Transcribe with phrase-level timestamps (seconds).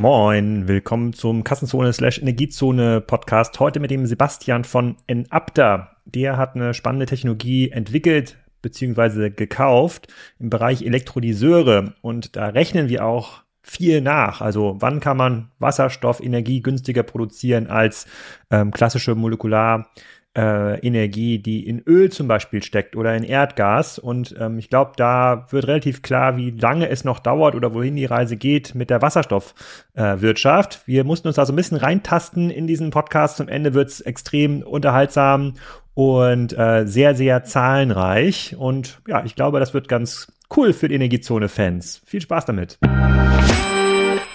[0.00, 3.58] Moin, willkommen zum Kassenzone slash Energiezone Podcast.
[3.58, 5.96] Heute mit dem Sebastian von Enapter.
[6.04, 9.30] Der hat eine spannende Technologie entwickelt bzw.
[9.30, 10.06] gekauft
[10.38, 14.40] im Bereich Elektrolyseure und da rechnen wir auch viel nach.
[14.40, 18.06] Also wann kann man Wasserstoffenergie günstiger produzieren als
[18.52, 19.90] ähm, klassische Molekular
[20.38, 23.98] äh, Energie, die in Öl zum Beispiel steckt oder in Erdgas.
[23.98, 27.96] Und ähm, ich glaube, da wird relativ klar, wie lange es noch dauert oder wohin
[27.96, 30.74] die Reise geht mit der Wasserstoffwirtschaft.
[30.74, 33.38] Äh, Wir mussten uns da so ein bisschen reintasten in diesen Podcast.
[33.38, 35.54] Zum Ende wird es extrem unterhaltsam
[35.94, 38.54] und äh, sehr, sehr zahlenreich.
[38.56, 42.02] Und ja, ich glaube, das wird ganz cool für die Energiezone-Fans.
[42.06, 42.78] Viel Spaß damit.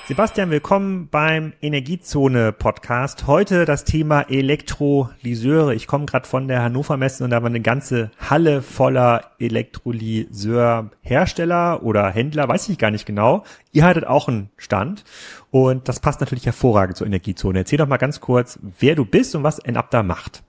[0.05, 3.25] Sebastian, willkommen beim Energiezone Podcast.
[3.25, 5.73] Heute das Thema Elektrolyseure.
[5.73, 11.83] Ich komme gerade von der Hannover Messe und da war eine ganze Halle voller Elektrolyseurhersteller
[11.83, 13.45] oder Händler, weiß ich gar nicht genau.
[13.71, 15.05] Ihr hattet auch einen Stand
[15.51, 17.59] und das passt natürlich hervorragend zur Energiezone.
[17.59, 20.43] Erzähl doch mal ganz kurz, wer du bist und was Enapta macht.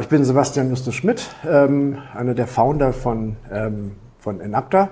[0.00, 4.90] Ich bin Sebastian Justus Schmidt, ähm, einer der Founder von, ähm, von Enapta.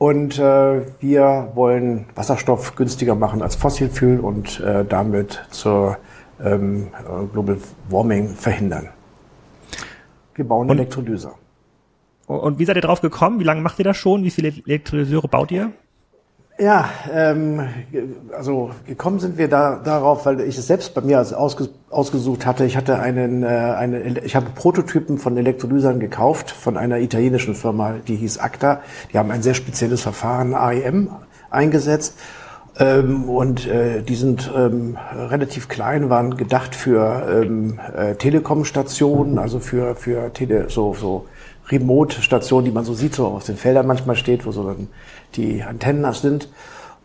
[0.00, 5.98] Und äh, wir wollen Wasserstoff günstiger machen als Fossilfuel und äh, damit zur
[6.42, 6.88] ähm,
[7.34, 7.58] Global
[7.90, 8.88] Warming verhindern.
[10.34, 11.32] Wir bauen und, Elektrolyse.
[12.26, 13.40] Und wie seid ihr drauf gekommen?
[13.40, 14.24] Wie lange macht ihr das schon?
[14.24, 15.70] Wie viele Elektrolyseure baut ihr?
[16.60, 17.66] Ja, ähm,
[18.36, 22.44] also gekommen sind wir da darauf, weil ich es selbst bei mir als ausge, ausgesucht
[22.44, 22.66] hatte.
[22.66, 27.94] Ich hatte einen, äh, eine, ich habe Prototypen von Elektrolysern gekauft von einer italienischen Firma,
[28.06, 28.82] die hieß Acta.
[29.10, 31.08] Die haben ein sehr spezielles Verfahren AEM
[31.48, 32.18] eingesetzt.
[32.78, 39.60] Ähm, und äh, die sind ähm, relativ klein, waren gedacht für ähm, äh, Telekom-Stationen, also
[39.60, 41.26] für für Tele, so so
[41.70, 44.88] Remote-Stationen, die man so sieht, so auf den Feldern manchmal steht, wo so dann
[45.36, 46.48] die Antennen sind.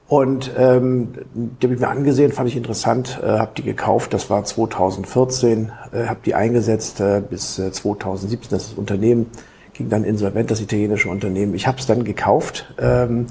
[0.07, 4.13] Und ähm, die habe ich mir angesehen, fand ich interessant, äh, habe die gekauft.
[4.13, 8.51] Das war 2014, äh, habe die eingesetzt äh, bis äh, 2017.
[8.51, 9.31] Das, das Unternehmen
[9.73, 11.55] ging dann insolvent, das italienische Unternehmen.
[11.55, 13.25] Ich habe es dann gekauft ähm,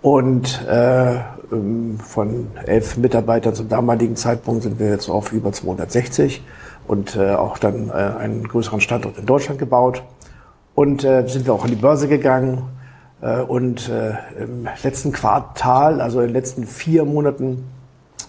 [0.00, 1.16] und äh,
[1.52, 6.42] ähm, von elf Mitarbeitern zum damaligen Zeitpunkt sind wir jetzt auf über 260
[6.86, 10.02] und äh, auch dann äh, einen größeren Standort in Deutschland gebaut.
[10.78, 12.62] Und äh, sind wir auch an die Börse gegangen.
[13.20, 17.64] Äh, und äh, im letzten Quartal, also in den letzten vier Monaten,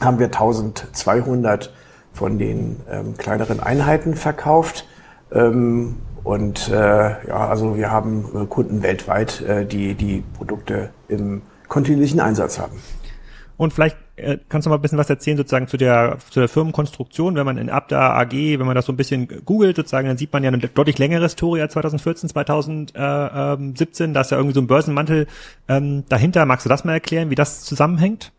[0.02, 1.72] haben wir 1200
[2.12, 4.88] von den ähm, kleineren Einheiten verkauft.
[5.32, 11.44] Ähm, und äh, ja, also wir haben äh, Kunden weltweit, äh, die die Produkte im
[11.68, 12.81] kontinuierlichen Einsatz haben.
[13.58, 13.98] Und vielleicht
[14.50, 17.35] kannst du mal ein bisschen was erzählen sozusagen zu der, zu der Firmenkonstruktion.
[17.35, 20.34] Wenn man in Abda AG, wenn man das so ein bisschen googelt sozusagen, dann sieht
[20.34, 24.13] man ja eine deutlich längere Historie als 2014, 2017.
[24.13, 25.28] Da ist ja irgendwie so ein Börsenmantel
[25.68, 26.46] ähm, dahinter.
[26.46, 28.31] Magst du das mal erklären, wie das zusammenhängt?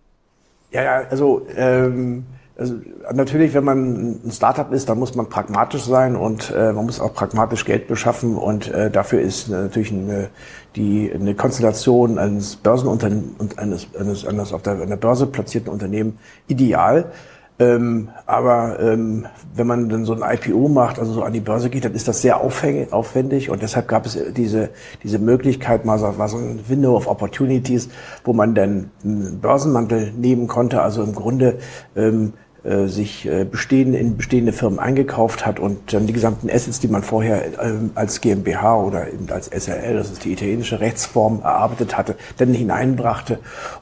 [0.72, 2.24] Ja, ja, also ähm,
[2.60, 2.74] also
[3.14, 7.00] natürlich, wenn man ein Startup ist, dann muss man pragmatisch sein und äh, man muss
[7.00, 10.28] auch pragmatisch Geld beschaffen und äh, dafür ist natürlich eine,
[10.76, 16.18] die, eine Konstellation eines Börsenunternehmens und eines, eines, eines auf der, einer Börse platzierten Unternehmen
[16.46, 17.12] ideal.
[17.60, 21.68] Ähm, aber ähm, wenn man dann so ein IPO macht, also so an die Börse
[21.68, 24.70] geht, dann ist das sehr aufwendig und deshalb gab es diese,
[25.02, 27.90] diese Möglichkeit, mal so, mal so ein Window of Opportunities,
[28.24, 31.58] wo man dann einen Börsenmantel nehmen konnte, also im Grunde
[31.96, 32.49] ähm, äh,
[32.86, 37.02] sich äh, bestehende, in bestehende Firmen eingekauft hat und dann die gesamten Assets, die man
[37.02, 42.16] vorher ähm, als GmbH oder eben als SRL, das ist die italienische Rechtsform, erarbeitet hatte,
[42.36, 43.38] dann hineinbrachte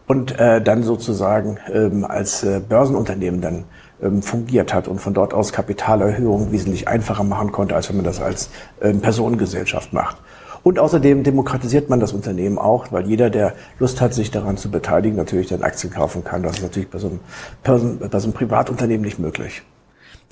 [0.07, 3.65] und äh, dann sozusagen ähm, als äh, Börsenunternehmen dann
[4.01, 8.05] ähm, fungiert hat und von dort aus Kapitalerhöhungen wesentlich einfacher machen konnte, als wenn man
[8.05, 8.51] das als
[8.81, 10.19] ähm, Personengesellschaft macht.
[10.63, 14.71] Und außerdem demokratisiert man das Unternehmen auch, weil jeder, der Lust hat, sich daran zu
[14.71, 16.43] beteiligen, natürlich dann Aktien kaufen kann.
[16.43, 17.21] Das ist natürlich bei so einem,
[17.63, 19.63] Person, bei so einem Privatunternehmen nicht möglich.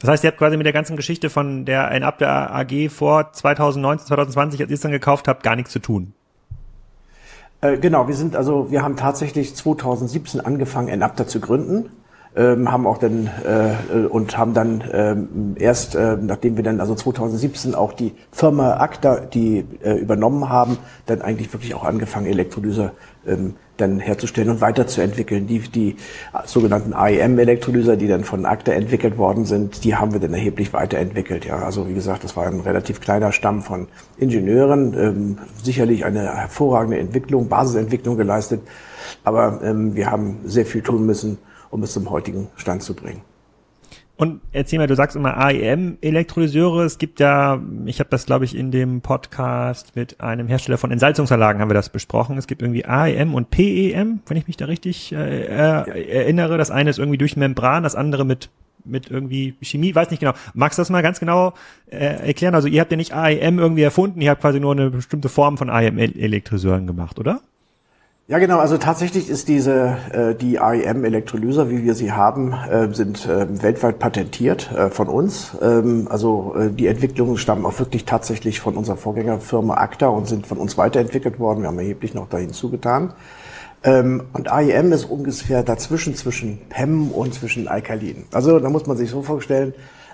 [0.00, 2.90] Das heißt, ihr habt quasi mit der ganzen Geschichte von der ein Ab der AG
[2.90, 6.12] vor 2019, 2020, als ihr es dann gekauft habt, gar nichts zu tun.
[7.62, 11.90] Äh, genau, wir sind also, wir haben tatsächlich 2017 angefangen, Enapter zu gründen
[12.36, 16.94] ähm, haben auch dann äh, und haben dann ähm, erst, äh, nachdem wir dann also
[16.94, 22.92] 2017 auch die Firma Acta, die äh, übernommen haben, dann eigentlich wirklich auch angefangen, Elektrolyse
[23.26, 25.46] ähm, dann herzustellen und weiterzuentwickeln.
[25.46, 25.96] Die, die
[26.44, 31.44] sogenannten IEM-Elektrolyser, die dann von Acta entwickelt worden sind, die haben wir dann erheblich weiterentwickelt.
[31.44, 36.22] Ja, also wie gesagt, das war ein relativ kleiner Stamm von Ingenieuren, ähm, sicherlich eine
[36.22, 38.60] hervorragende Entwicklung, Basisentwicklung geleistet,
[39.24, 41.38] aber ähm, wir haben sehr viel tun müssen,
[41.70, 43.22] um es zum heutigen Stand zu bringen.
[44.18, 46.84] Und erzähl mal, du sagst immer AEM-Elektrolyseure.
[46.84, 50.90] Es gibt ja, ich habe das, glaube ich, in dem Podcast mit einem Hersteller von
[50.90, 52.38] Entsalzungsanlagen haben wir das besprochen.
[52.38, 56.56] Es gibt irgendwie AEM und PEM, wenn ich mich da richtig äh, erinnere.
[56.56, 58.48] Das eine ist irgendwie durch Membran, das andere mit
[58.88, 60.32] mit irgendwie Chemie, weiß nicht genau.
[60.54, 61.54] Magst du das mal ganz genau
[61.90, 62.54] äh, erklären?
[62.54, 65.58] Also ihr habt ja nicht AEM irgendwie erfunden, ihr habt quasi nur eine bestimmte Form
[65.58, 67.40] von AEM-Elektrolyseuren gemacht, oder?
[68.28, 68.58] Ja, genau.
[68.58, 74.00] Also tatsächlich ist diese äh, die AEM-Elektrolyser, wie wir sie haben, äh, sind äh, weltweit
[74.00, 75.52] patentiert äh, von uns.
[75.62, 80.44] Ähm, also äh, die Entwicklungen stammen auch wirklich tatsächlich von unserer Vorgängerfirma ACTA und sind
[80.48, 81.60] von uns weiterentwickelt worden.
[81.60, 83.12] Wir haben erheblich noch dahin zugetan.
[83.84, 88.24] Ähm, und AEM ist ungefähr dazwischen zwischen PEM und zwischen Alkalin.
[88.32, 89.72] Also da muss man sich so vorstellen,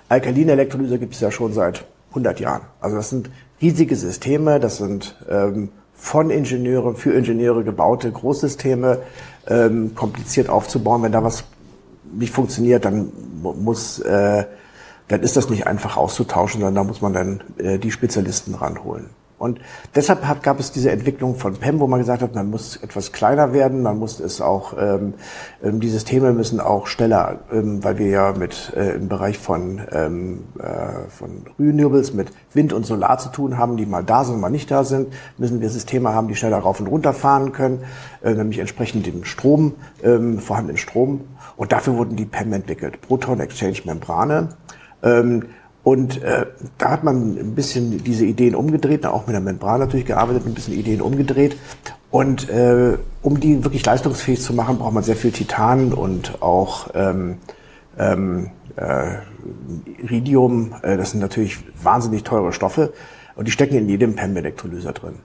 [0.09, 2.61] Alkalin-Elektrolyse gibt es ja schon seit 100 Jahren.
[2.79, 5.69] Also das sind riesige Systeme, das sind ähm,
[6.03, 9.03] von Ingenieuren für Ingenieure gebaute Großsysteme
[9.47, 11.01] ähm, kompliziert aufzubauen.
[11.01, 11.45] Wenn da was
[12.11, 14.43] nicht funktioniert, dann muss, äh,
[15.07, 19.11] dann ist das nicht einfach auszutauschen, sondern da muss man dann äh, die Spezialisten ranholen.
[19.37, 19.59] Und
[19.95, 23.11] deshalb hat, gab es diese Entwicklung von PEM, wo man gesagt hat, man muss etwas
[23.11, 25.15] kleiner werden, man muss es auch, ähm,
[25.61, 29.81] ähm, die Systeme müssen auch schneller, ähm, weil wir ja mit äh, im Bereich von,
[29.91, 34.39] ähm, äh, von Renewables mit Wind und Solar zu tun haben, die mal da sind,
[34.39, 37.83] mal nicht da sind, müssen wir Systeme haben, die schneller rauf und runter fahren können,
[38.23, 41.21] äh, nämlich entsprechend dem Strom, ähm, vorhandenen Strom.
[41.57, 44.49] Und dafür wurden die PEM entwickelt, Proton Exchange Membrane.
[45.03, 45.43] Ähm,
[45.83, 46.45] und äh,
[46.77, 50.53] da hat man ein bisschen diese Ideen umgedreht, auch mit der Membran natürlich gearbeitet, ein
[50.53, 51.57] bisschen Ideen umgedreht.
[52.09, 56.89] Und äh, um die wirklich leistungsfähig zu machen, braucht man sehr viel Titan und auch
[56.93, 57.37] ähm,
[57.97, 59.15] ähm, äh,
[60.01, 60.75] Iridium.
[60.83, 62.93] Äh, das sind natürlich wahnsinnig teure Stoffe
[63.35, 65.15] und die stecken in jedem PEM-Elektrolyser drin.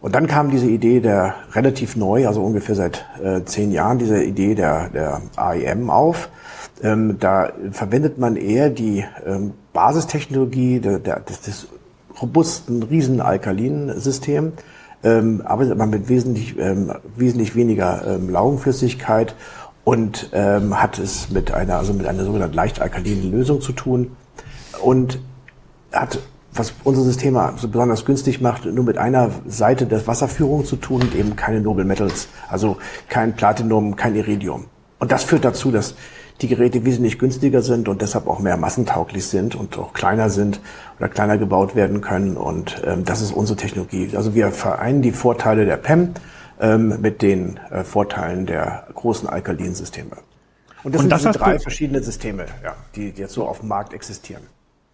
[0.00, 4.22] Und dann kam diese Idee der relativ neu, also ungefähr seit äh, zehn Jahren, diese
[4.22, 6.28] Idee der, der AEM auf.
[6.82, 11.68] Ähm, da verwendet man eher die ähm, Basistechnologie der, der, des, des
[12.20, 14.52] robusten Riesenalkalin-System,
[15.04, 19.34] ähm, arbeitet man mit wesentlich, ähm, wesentlich weniger ähm, Laugenflüssigkeit
[19.84, 24.16] und ähm, hat es mit einer, also mit einer sogenannten leicht alkalinen Lösung zu tun
[24.82, 25.20] und
[25.92, 26.18] hat
[26.54, 31.00] was unsere Systeme so besonders günstig macht, nur mit einer Seite der Wasserführung zu tun
[31.00, 32.76] und eben keine Noble Metals, also
[33.08, 34.66] kein Platinum, kein Iridium.
[34.98, 35.94] Und das führt dazu, dass
[36.42, 40.60] die Geräte wesentlich günstiger sind und deshalb auch mehr massentauglich sind und auch kleiner sind
[40.98, 42.36] oder kleiner gebaut werden können.
[42.36, 44.10] Und ähm, das ist unsere Technologie.
[44.16, 46.14] Also wir vereinen die Vorteile der PEM
[46.60, 50.16] ähm, mit den äh, Vorteilen der großen Alkalinsysteme.
[50.82, 53.92] Und das und sind das drei verschiedene Systeme, ja, die jetzt so auf dem Markt
[53.92, 54.42] existieren.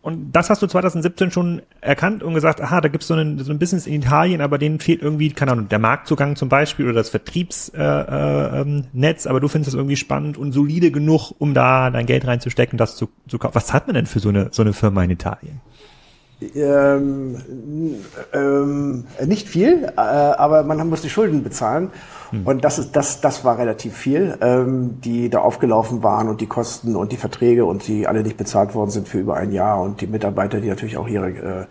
[0.01, 3.39] Und das hast du 2017 schon erkannt und gesagt, aha, da gibt es so ein,
[3.41, 6.87] so ein Business in Italien, aber denen fehlt irgendwie, keine Ahnung, der Marktzugang zum Beispiel
[6.87, 8.85] oder das Vertriebsnetz, äh, äh, ähm,
[9.25, 12.97] aber du findest das irgendwie spannend und solide genug, um da dein Geld reinzustecken, das
[12.97, 13.57] zu, zu kaufen.
[13.57, 15.61] Was hat man denn für so eine, so eine Firma in Italien?
[16.41, 17.37] Ähm,
[18.33, 21.91] ähm, nicht viel, äh, aber man muss die Schulden bezahlen.
[22.31, 22.47] Hm.
[22.47, 26.47] Und das ist das, das war relativ viel, ähm, die da aufgelaufen waren und die
[26.47, 29.81] Kosten und die Verträge und die alle nicht bezahlt worden sind für über ein Jahr
[29.81, 31.67] und die Mitarbeiter, die natürlich auch ihre äh,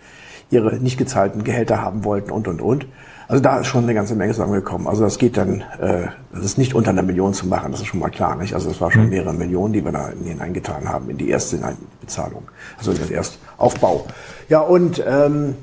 [0.50, 2.88] ihre nicht gezahlten Gehälter haben wollten und und und.
[3.27, 4.88] Also da ist schon eine ganze Menge zusammengekommen.
[4.88, 7.88] Also das geht dann, äh, das ist nicht unter einer Million zu machen, das ist
[7.88, 8.53] schon mal klar, nicht?
[8.53, 9.10] Also es war schon hm.
[9.10, 11.60] mehrere Millionen, die wir da hineingetan haben in die erste
[12.00, 12.44] Bezahlung,
[12.77, 14.06] also in den Erstaufbau.
[14.48, 15.56] Ja und ähm,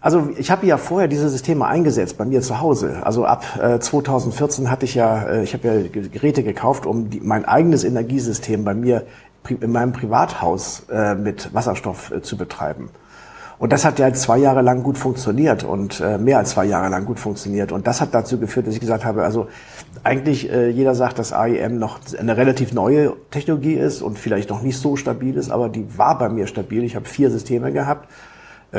[0.00, 3.00] also ich habe ja vorher diese Systeme eingesetzt bei mir zu Hause.
[3.02, 7.20] Also ab äh, 2014 hatte ich ja, äh, ich habe ja Geräte gekauft, um die,
[7.20, 9.06] mein eigenes Energiesystem bei mir
[9.48, 12.90] in meinem Privathaus äh, mit Wasserstoff äh, zu betreiben.
[13.58, 16.88] Und das hat ja zwei Jahre lang gut funktioniert und äh, mehr als zwei Jahre
[16.88, 17.70] lang gut funktioniert.
[17.70, 19.48] Und das hat dazu geführt, dass ich gesagt habe, also
[20.02, 24.62] eigentlich äh, jeder sagt, dass AEM noch eine relativ neue Technologie ist und vielleicht noch
[24.62, 26.82] nicht so stabil ist, aber die war bei mir stabil.
[26.82, 28.08] Ich habe vier Systeme gehabt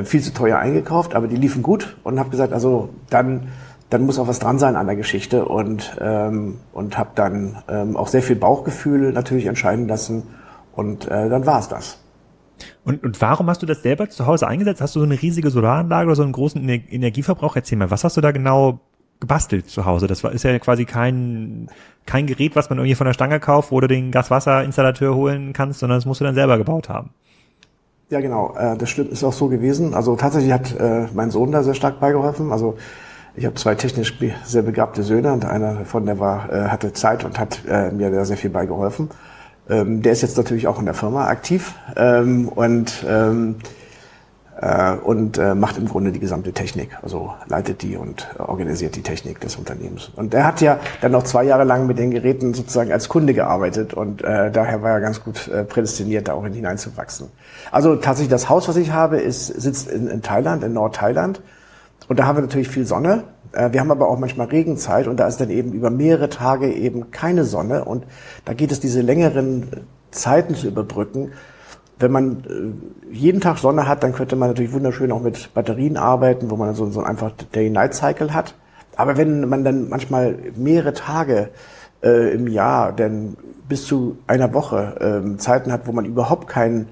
[0.04, 3.48] viel zu teuer eingekauft, aber die liefen gut und habe gesagt, also dann
[3.90, 7.96] dann muss auch was dran sein an der Geschichte und ähm, und habe dann ähm,
[7.96, 10.24] auch sehr viel Bauchgefühl natürlich entscheiden lassen
[10.74, 12.00] und äh, dann war es das.
[12.84, 14.82] Und, und warum hast du das selber zu Hause eingesetzt?
[14.82, 17.56] Hast du so eine riesige Solaranlage oder so einen großen Energieverbrauch?
[17.56, 18.80] Erzähl mal, was hast du da genau
[19.20, 20.08] gebastelt zu Hause?
[20.08, 21.70] Das war, ist ja quasi kein,
[22.06, 25.80] kein Gerät, was man irgendwie von der Stange kauft, wo du den Gaswasserinstallateur holen kannst,
[25.80, 27.12] sondern das musst du dann selber gebaut haben.
[28.10, 28.56] Ja, genau.
[28.56, 29.94] Äh, das ist auch so gewesen.
[29.94, 32.52] Also tatsächlich hat äh, mein Sohn da sehr stark beigeholfen.
[32.52, 32.78] Also
[33.36, 37.26] ich habe zwei technisch sehr begabte Söhne und einer davon, der war, äh, hatte Zeit
[37.26, 39.10] und hat mir da sehr viel beigeholfen.
[39.68, 43.85] Ähm, der ist jetzt natürlich auch in der Firma aktiv ähm, und ähm, äh,
[45.04, 49.02] und äh, macht im Grunde die gesamte Technik, also leitet die und äh, organisiert die
[49.02, 50.12] Technik des Unternehmens.
[50.16, 53.34] Und er hat ja dann noch zwei Jahre lang mit den Geräten sozusagen als Kunde
[53.34, 57.28] gearbeitet und äh, daher war er ganz gut äh, prädestiniert, da auch hineinzuwachsen.
[57.72, 61.42] Also tatsächlich das Haus, was ich habe, ist, sitzt in, in Thailand, in Nordthailand.
[62.08, 63.24] Und da haben wir natürlich viel Sonne.
[63.52, 66.72] Äh, wir haben aber auch manchmal Regenzeit und da ist dann eben über mehrere Tage
[66.72, 68.06] eben keine Sonne und
[68.46, 71.34] da geht es diese längeren Zeiten zu überbrücken
[72.00, 72.44] wenn man
[73.12, 76.56] äh, jeden Tag Sonne hat, dann könnte man natürlich wunderschön auch mit Batterien arbeiten, wo
[76.56, 78.56] man so, so einfach Day-Night-Cycle hat.
[78.96, 81.50] Aber wenn man dann manchmal mehrere Tage
[82.04, 83.38] äh, im Jahr, denn
[83.68, 86.88] bis zu einer Woche ähm, Zeiten hat, wo man überhaupt kein,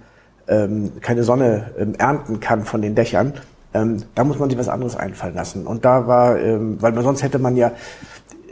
[0.48, 3.33] ähm, keine Sonne ähm, ernten kann von den Dächern,
[3.74, 5.65] ähm, da muss man sich was anderes einfallen lassen.
[5.65, 7.72] Und da war, ähm, weil man sonst hätte man ja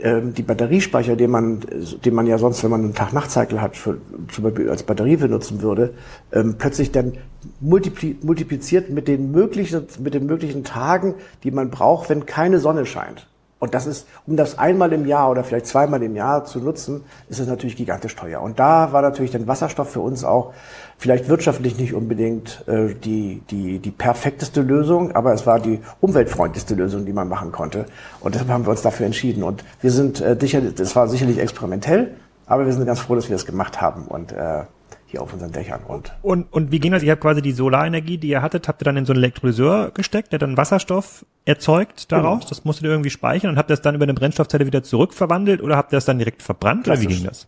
[0.02, 1.60] die Batteriespeicher, den man,
[2.04, 3.98] den man ja sonst, wenn man einen Tag-Nacht-Cycle hat, für,
[4.32, 5.94] zum Beispiel als Batterie benutzen würde,
[6.32, 7.14] ähm, plötzlich dann
[7.60, 12.84] multipli multipliziert mit den möglichen, mit den möglichen Tagen, die man braucht, wenn keine Sonne
[12.84, 13.28] scheint.
[13.62, 17.04] Und das ist, um das einmal im Jahr oder vielleicht zweimal im Jahr zu nutzen,
[17.28, 18.40] ist es natürlich gigantisch teuer.
[18.40, 20.52] Und da war natürlich der Wasserstoff für uns auch
[20.98, 26.74] vielleicht wirtschaftlich nicht unbedingt äh, die, die, die perfekteste Lösung, aber es war die umweltfreundlichste
[26.74, 27.86] Lösung, die man machen konnte.
[28.18, 29.44] Und deshalb haben wir uns dafür entschieden.
[29.44, 32.16] Und wir sind äh, sicher, das war sicherlich experimentell,
[32.46, 34.08] aber wir sind ganz froh, dass wir das gemacht haben.
[34.08, 34.64] Und äh,
[35.12, 35.80] hier auf unseren Dächern.
[35.86, 37.02] Und, und, und wie ging das?
[37.02, 39.92] Ihr habt quasi die Solarenergie, die ihr hattet, habt ihr dann in so einen Elektrolyseur
[39.92, 42.40] gesteckt, der dann Wasserstoff erzeugt daraus?
[42.40, 42.48] Genau.
[42.48, 45.62] Das musstet ihr irgendwie speichern und habt ihr das dann über eine Brennstoffzelle wieder zurückverwandelt
[45.62, 47.06] oder habt ihr das dann direkt verbrannt klassisch.
[47.06, 47.46] oder wie ging das?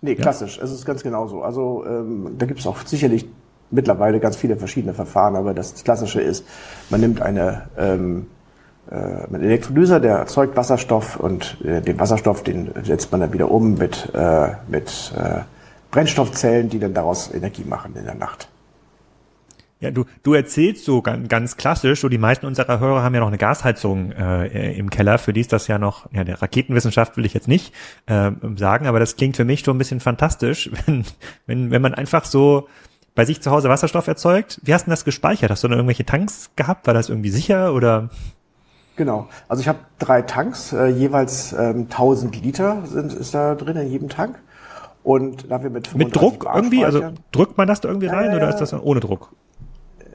[0.00, 0.56] Nee, klassisch.
[0.56, 0.64] Ja?
[0.64, 1.42] Es ist ganz genauso.
[1.42, 3.26] Also ähm, da gibt es auch sicherlich
[3.70, 6.46] mittlerweile ganz viele verschiedene Verfahren, aber das Klassische ist,
[6.90, 8.26] man nimmt eine ähm,
[8.90, 13.50] äh, einen Elektrolyser, der erzeugt Wasserstoff und äh, den Wasserstoff, den setzt man dann wieder
[13.50, 15.40] um mit, äh, mit äh,
[15.94, 18.48] Brennstoffzellen, die dann daraus Energie machen in der Nacht.
[19.78, 23.20] Ja, du, du erzählst so ganz, ganz klassisch, so die meisten unserer Hörer haben ja
[23.20, 27.16] noch eine Gasheizung äh, im Keller, für die ist das ja noch, ja, der Raketenwissenschaft
[27.16, 27.72] will ich jetzt nicht
[28.06, 31.04] äh, sagen, aber das klingt für mich schon ein bisschen fantastisch, wenn,
[31.46, 32.66] wenn, wenn man einfach so
[33.14, 34.60] bei sich zu Hause Wasserstoff erzeugt.
[34.64, 35.52] Wie hast du das gespeichert?
[35.52, 36.88] Hast du da irgendwelche Tanks gehabt?
[36.88, 38.10] War das irgendwie sicher oder?
[38.96, 39.28] Genau.
[39.46, 43.90] Also ich habe drei Tanks, äh, jeweils ähm, 1000 Liter sind, ist da drin in
[43.90, 44.40] jedem Tank.
[45.04, 46.84] Und da haben wir mit Mit Druck irgendwie?
[46.84, 49.30] Also drückt man das da irgendwie rein äh, oder ist das ohne Druck?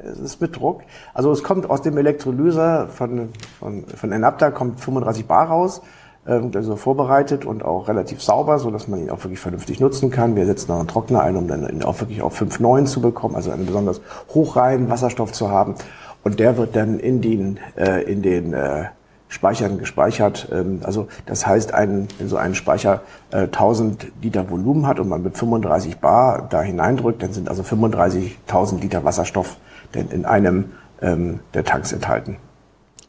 [0.04, 0.82] Es ist mit Druck.
[1.14, 3.30] Also es kommt aus dem Elektrolyser von,
[3.60, 5.82] von, von Enapta kommt 35 Bar raus,
[6.26, 10.10] ähm, also vorbereitet und auch relativ sauber, so dass man ihn auch wirklich vernünftig nutzen
[10.10, 10.36] kann.
[10.36, 13.36] Wir setzen noch einen Trockner ein, um dann ihn auch wirklich auf 5,9 zu bekommen,
[13.36, 14.02] also einen besonders
[14.34, 15.76] hochreinen Wasserstoff zu haben.
[16.24, 18.86] Und der wird dann in den, äh, in den äh,
[19.30, 20.50] Speichern gespeichert.
[20.52, 25.08] Ähm, also das heißt, ein, wenn so ein Speicher äh, 1000 Liter Volumen hat und
[25.08, 29.58] man mit 35 Bar da hineindrückt, dann sind also 35.000 Liter Wasserstoff
[29.94, 30.72] denn in einem
[31.02, 32.38] ähm, der Tanks enthalten.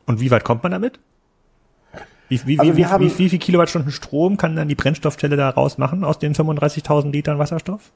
[0.07, 0.99] Und wie weit kommt man damit?
[2.29, 5.51] Wie, wie, also wie, wie, wie, wie viel Kilowattstunden Strom kann dann die Brennstoffzelle da
[5.51, 7.91] rausmachen aus den 35.000 Litern Wasserstoff?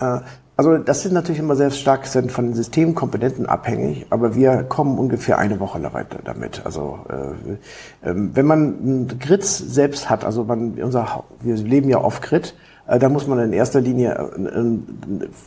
[0.00, 0.20] Äh,
[0.58, 5.36] also das sind natürlich immer sehr stark sind von Systemkomponenten abhängig, aber wir kommen ungefähr
[5.36, 5.78] eine Woche
[6.24, 6.64] damit.
[6.64, 11.98] Also äh, äh, wenn man ein Grid selbst hat, also man, unser, wir leben ja
[11.98, 12.54] auf Grid,
[12.86, 14.30] äh, da muss man in erster Linie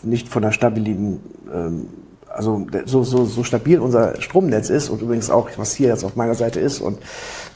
[0.03, 1.20] nicht von der stabilen
[1.51, 1.88] ähm,
[2.32, 6.15] also so, so, so stabil unser Stromnetz ist und übrigens auch, was hier jetzt auf
[6.15, 7.00] meiner Seite ist und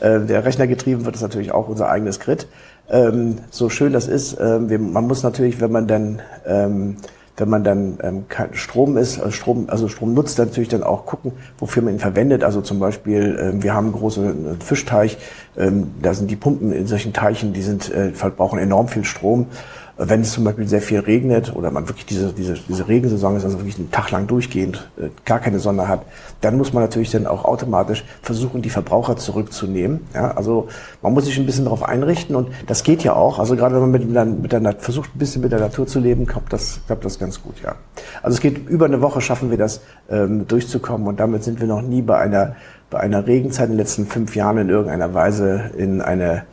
[0.02, 2.48] der Rechner getrieben wird, ist natürlich auch unser eigenes Grid.
[2.90, 6.98] Ähm, so schön das ist, äh, wir, man muss natürlich, wenn man dann ähm,
[7.38, 11.32] wenn man dann ähm, Strom ist, also Strom, also Strom nutzt, natürlich dann auch gucken,
[11.58, 12.44] wofür man ihn verwendet.
[12.44, 15.18] Also zum Beispiel, ähm, wir haben einen großen äh, Fischteich,
[15.58, 19.48] ähm, da sind die Pumpen in solchen Teichen, die sind, äh, verbrauchen enorm viel Strom.
[19.96, 23.46] Wenn es zum Beispiel sehr viel regnet oder man wirklich diese, diese, diese Regensaison ist,
[23.46, 26.04] also wirklich einen Tag lang durchgehend äh, gar keine Sonne hat,
[26.42, 30.02] dann muss man natürlich dann auch automatisch versuchen, die Verbraucher zurückzunehmen.
[30.16, 30.68] Ja, also
[31.04, 33.38] man muss sich ein bisschen darauf einrichten und das geht ja auch.
[33.38, 36.26] Also gerade wenn man mit, mit der, versucht, ein bisschen mit der Natur zu leben,
[36.26, 37.76] klappt das, klappt das ganz gut, ja.
[38.24, 41.68] Also es geht über eine Woche schaffen wir das ähm, durchzukommen und damit sind wir
[41.68, 42.56] noch nie bei einer,
[42.90, 46.46] bei einer Regenzeit in den letzten fünf Jahren in irgendeiner Weise in eine,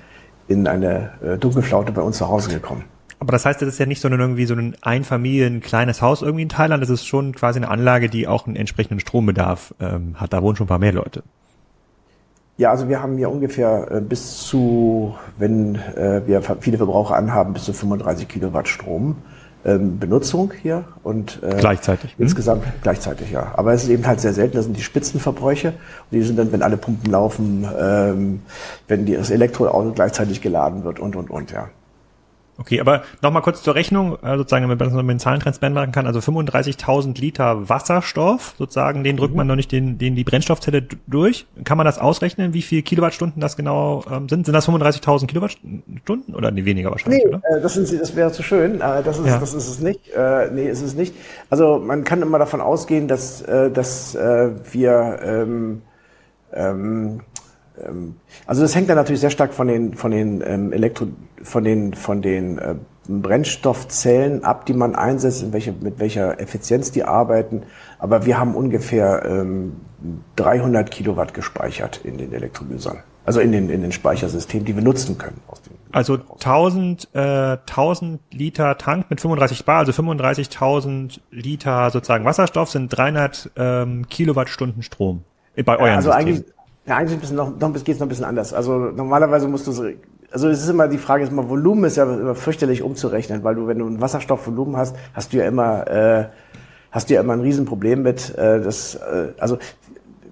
[0.46, 2.84] in eine äh, Dunkelflaute bei uns zu Hause gekommen.
[3.20, 6.42] Aber das heißt, das ist ja nicht so irgendwie so ein Einfamilien, kleines Haus irgendwie
[6.42, 6.82] in Thailand.
[6.82, 10.32] Das ist schon quasi eine Anlage, die auch einen entsprechenden Strombedarf ähm, hat.
[10.32, 11.22] Da wohnen schon ein paar mehr Leute.
[12.56, 17.52] Ja, also wir haben ja ungefähr äh, bis zu, wenn äh, wir viele Verbraucher anhaben,
[17.52, 19.16] bis zu 35 Kilowatt Strom.
[19.62, 22.24] Ähm, Benutzung hier und äh, gleichzeitig mhm.
[22.24, 22.70] insgesamt mhm.
[22.80, 25.76] gleichzeitig ja aber es ist eben halt sehr selten das sind die Spitzenverbräuche und
[26.12, 28.40] die sind dann wenn alle Pumpen laufen ähm,
[28.88, 31.68] wenn die, das Elektroauto gleichzeitig geladen wird und und und ja
[32.60, 35.74] Okay, aber nochmal kurz zur Rechnung, äh, sozusagen, damit man das mit den Zahlen transparent
[35.74, 36.06] machen kann.
[36.06, 39.38] Also 35.000 Liter Wasserstoff, sozusagen, den drückt mhm.
[39.38, 41.46] man noch nicht den, den die Brennstoffzelle durch.
[41.64, 44.44] Kann man das ausrechnen, wie viel Kilowattstunden das genau ähm, sind?
[44.44, 47.40] Sind das 35.000 Kilowattstunden oder nee, weniger wahrscheinlich, nee, oder?
[47.50, 48.82] Äh, das, sind, das wäre zu schön.
[48.82, 49.38] Äh, das, ist, ja.
[49.38, 50.10] das ist es nicht.
[50.10, 51.14] Äh, nee, ist es nicht.
[51.48, 55.80] Also man kann immer davon ausgehen, dass, äh, dass äh, wir ähm,
[56.52, 57.20] ähm,
[58.46, 61.06] also das hängt dann natürlich sehr stark von den von den ähm, Elektro
[61.42, 62.74] von den von den äh,
[63.08, 67.64] Brennstoffzellen ab, die man einsetzt, in welche, mit welcher Effizienz die arbeiten.
[67.98, 69.76] Aber wir haben ungefähr ähm,
[70.36, 72.98] 300 Kilowatt gespeichert in den Elektrolysern.
[73.24, 75.40] Also in den, in den Speichersystemen, die wir nutzen können.
[75.92, 82.88] also 1000, äh, 1000 Liter Tank mit 35 Bar, also 35.000 Liter sozusagen Wasserstoff sind
[82.88, 85.24] 300 ähm, Kilowattstunden Strom
[85.64, 86.34] bei euren also Systemen.
[86.34, 86.54] eigentlich
[86.86, 88.52] ja, eigentlich ein bisschen noch, noch geht's noch ein bisschen anders.
[88.52, 89.84] Also normalerweise musst du so,
[90.30, 93.54] also es ist immer die Frage, ist immer Volumen ist ja immer fürchterlich umzurechnen, weil
[93.54, 96.24] du, wenn du ein Wasserstoffvolumen hast, hast du ja immer, äh,
[96.90, 99.58] hast du ja immer ein Riesenproblem mit, äh, das, äh, also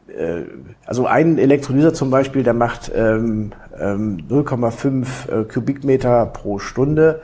[0.08, 0.42] äh,
[0.86, 7.20] also ein Elektrolyser zum Beispiel, der macht ähm, ähm, 0,5 äh, Kubikmeter pro Stunde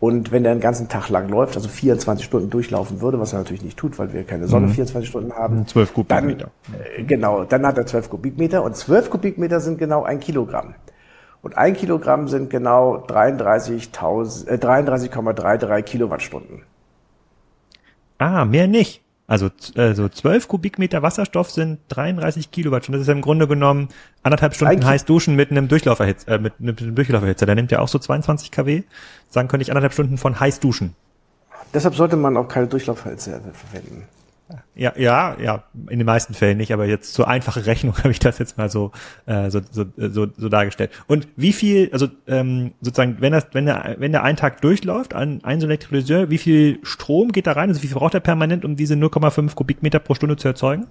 [0.00, 3.40] und wenn der einen ganzen Tag lang läuft, also 24 Stunden durchlaufen würde, was er
[3.40, 4.72] natürlich nicht tut, weil wir keine Sonne mhm.
[4.72, 5.66] 24 Stunden haben.
[5.66, 6.50] 12 Kubikmeter.
[6.70, 10.74] Dann, äh, genau, dann hat er 12 Kubikmeter und 12 Kubikmeter sind genau ein Kilogramm.
[11.42, 16.62] Und ein Kilogramm sind genau 33,33 äh, 33, Kilowattstunden.
[18.18, 19.02] Ah, mehr nicht.
[19.28, 22.98] Also, also 12 Kubikmeter Wasserstoff sind 33 Kilowattstunden.
[22.98, 23.90] Das ist ja im Grunde genommen
[24.22, 27.44] anderthalb Stunden heiß duschen mit einem Durchlauferhitzer, äh, mit, einem Durchlauferhitzer.
[27.44, 28.84] Der nimmt ja auch so 22 kW.
[29.28, 30.96] Sagen könnte ich anderthalb Stunden von heiß duschen.
[31.74, 34.08] Deshalb sollte man auch keine Durchlauferhitzer verwenden.
[34.74, 38.18] Ja, ja, ja, in den meisten Fällen nicht, aber jetzt zur einfachen Rechnung habe ich
[38.18, 38.92] das jetzt mal so,
[39.26, 40.90] äh, so, so, so, so dargestellt.
[41.06, 45.14] Und wie viel, also ähm, sozusagen, wenn das, wenn der, wenn der ein Tag durchläuft,
[45.14, 47.68] ein, ein so Elektrolyseur, wie viel Strom geht da rein?
[47.68, 50.86] Also wie viel braucht er permanent, um diese 0,5 Kubikmeter pro Stunde zu erzeugen?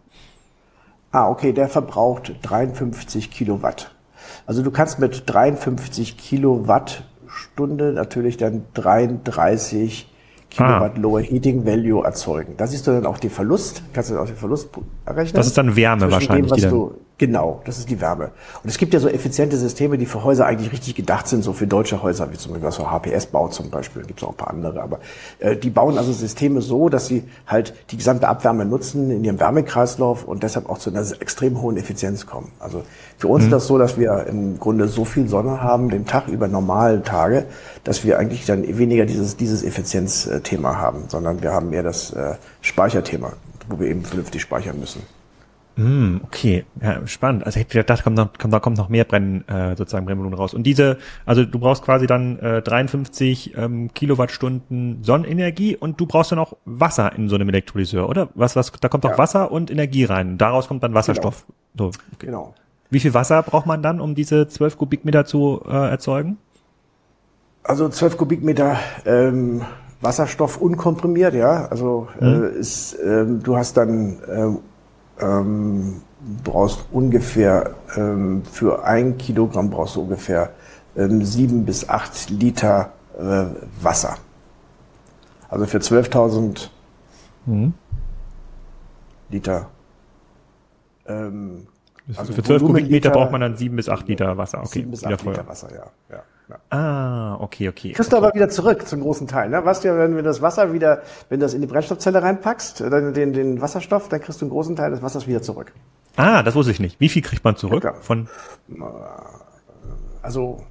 [1.11, 3.95] Ah, okay, der verbraucht 53 Kilowatt.
[4.45, 10.09] Also du kannst mit 53 Kilowattstunde natürlich dann 33
[10.49, 10.99] Kilowatt ah.
[10.99, 12.55] Lower Heating Value erzeugen.
[12.57, 14.69] Da siehst du dann auch den Verlust, kannst du dann auch den Verlust
[15.05, 15.35] errechnen.
[15.35, 16.51] Das ist dann Wärme wahrscheinlich.
[16.51, 18.31] Dem, du, genau, das ist die Wärme.
[18.63, 21.53] Und es gibt ja so effiziente Systeme, die für Häuser eigentlich richtig gedacht sind, so
[21.53, 24.37] für deutsche Häuser, wie zum Beispiel so HPS baut zum Beispiel, gibt es auch ein
[24.37, 24.99] paar andere, aber
[25.39, 29.39] äh, die bauen also Systeme so, dass sie halt die gesamte Abwärme nutzen in ihrem
[29.39, 32.51] Wärmekreislauf und deshalb auch zu einer extrem hohen Effizienz kommen.
[32.59, 32.83] Also
[33.17, 33.47] für uns mhm.
[33.47, 37.03] ist das so, dass wir im Grunde so viel Sonne haben, den Tag über normalen
[37.03, 37.45] Tage,
[37.83, 42.35] dass wir eigentlich dann weniger dieses, dieses Effizienzthema haben, sondern wir haben mehr das äh,
[42.61, 43.33] Speicherthema,
[43.69, 45.01] wo wir eben vernünftig speichern müssen.
[45.77, 47.45] Mm, okay, ja, spannend.
[47.45, 50.07] Also ich hätte gedacht, da kommt noch, kommt, da kommt noch mehr Brenn, äh, sozusagen
[50.07, 50.55] Brennvolumen raus.
[50.55, 56.31] Und diese, also du brauchst quasi dann äh, 53 ähm, Kilowattstunden Sonnenenergie und du brauchst
[56.31, 58.29] dann auch Wasser in so einem Elektrolyseur, oder?
[58.33, 59.17] Was, was, da kommt auch ja.
[59.19, 60.39] Wasser und Energie rein.
[60.39, 61.45] Daraus kommt dann Wasserstoff.
[61.75, 61.91] Genau.
[61.91, 62.25] So, okay.
[62.25, 62.55] genau.
[62.89, 66.37] Wie viel Wasser braucht man dann, um diese 12 Kubikmeter zu äh, erzeugen?
[67.63, 69.61] Also 12 Kubikmeter ähm,
[70.01, 71.67] Wasserstoff unkomprimiert, ja.
[71.67, 72.27] Also mhm.
[72.27, 74.59] äh, ist, ähm, du hast dann ähm,
[75.19, 76.01] ähm,
[76.43, 80.51] brauchst ungefähr ähm, für ein Kilogramm brauchst du ungefähr
[80.95, 83.45] ähm, sieben bis acht Liter äh,
[83.81, 84.17] Wasser.
[85.49, 86.69] Also für 12.000
[87.45, 87.73] mhm.
[89.29, 89.69] Liter.
[91.05, 91.67] Ähm,
[92.15, 94.59] also für 12 Kubikmeter braucht man dann sieben bis acht Liter Wasser.
[94.59, 95.85] Okay, sieben bis acht Liter Wasser, ja.
[96.09, 96.23] ja.
[96.69, 97.91] Ah, okay, okay.
[97.91, 99.49] Kriegst du aber wieder zurück zum großen Teil.
[99.49, 99.63] Ne?
[99.63, 103.13] Weißt du, wenn du das Wasser wieder, wenn du das in die Brennstoffzelle reinpackst, dann
[103.13, 105.73] den, den Wasserstoff, dann kriegst du einen großen Teil des Wassers wieder zurück.
[106.15, 106.99] Ah, das wusste ich nicht.
[106.99, 108.27] Wie viel kriegt man zurück ja, von?
[110.21, 110.61] Also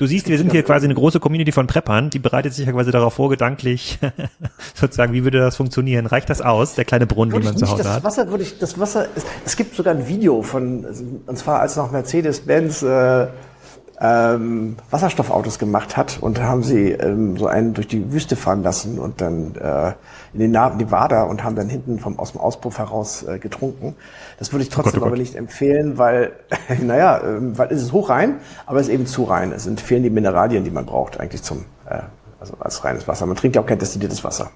[0.00, 2.72] Du siehst, wir sind hier quasi eine große Community von Preppern, die bereitet sich ja
[2.72, 3.98] quasi darauf vor, gedanklich
[4.74, 6.06] sozusagen, wie würde das funktionieren?
[6.06, 8.04] Reicht das aus, der kleine Brunnen, den man zu Hause das hat?
[8.04, 10.86] Wasser würde ich, das Wasser, es, es gibt sogar ein Video von,
[11.26, 13.26] und zwar als noch Mercedes-Benz äh,
[14.00, 18.98] ähm, Wasserstoffautos gemacht hat und haben sie ähm, so einen durch die Wüste fahren lassen
[18.98, 19.92] und dann äh,
[20.32, 23.94] in den Nevada und haben dann hinten vom aus dem Auspuff heraus äh, getrunken.
[24.38, 25.08] Das würde ich trotzdem oh Gott, oh Gott.
[25.08, 26.32] aber nicht empfehlen, weil
[26.80, 28.36] naja, äh, weil es ist hochrein,
[28.66, 29.52] aber es ist eben zu rein.
[29.52, 32.00] Es sind fehlen die Mineralien, die man braucht eigentlich zum äh,
[32.40, 33.26] also als reines Wasser.
[33.26, 34.50] Man trinkt ja auch kein destilliertes Wasser.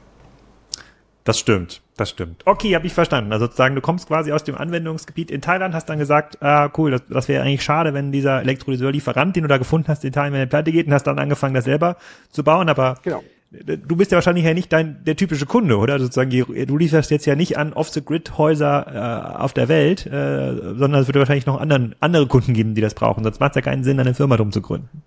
[1.25, 2.43] Das stimmt, das stimmt.
[2.45, 3.33] Okay, habe ich verstanden.
[3.33, 6.91] Also sozusagen, du kommst quasi aus dem Anwendungsgebiet in Thailand, hast dann gesagt, ah, cool,
[6.91, 10.35] das, das wäre eigentlich schade, wenn dieser Elektrolyseur-Lieferant, den du da gefunden hast, in Thailand,
[10.35, 11.97] wenn er pleite geht und hast dann angefangen, das selber
[12.31, 13.23] zu bauen, aber genau.
[13.51, 15.99] du bist ja wahrscheinlich ja nicht dein, der typische Kunde, oder?
[15.99, 21.09] Sozusagen, du lieferst jetzt ja nicht an Off-the-Grid-Häuser äh, auf der Welt, äh, sondern es
[21.09, 23.25] würde wahrscheinlich noch anderen, andere Kunden geben, die das brauchen.
[23.25, 25.03] Sonst macht es ja keinen Sinn, eine Firma drum zu gründen.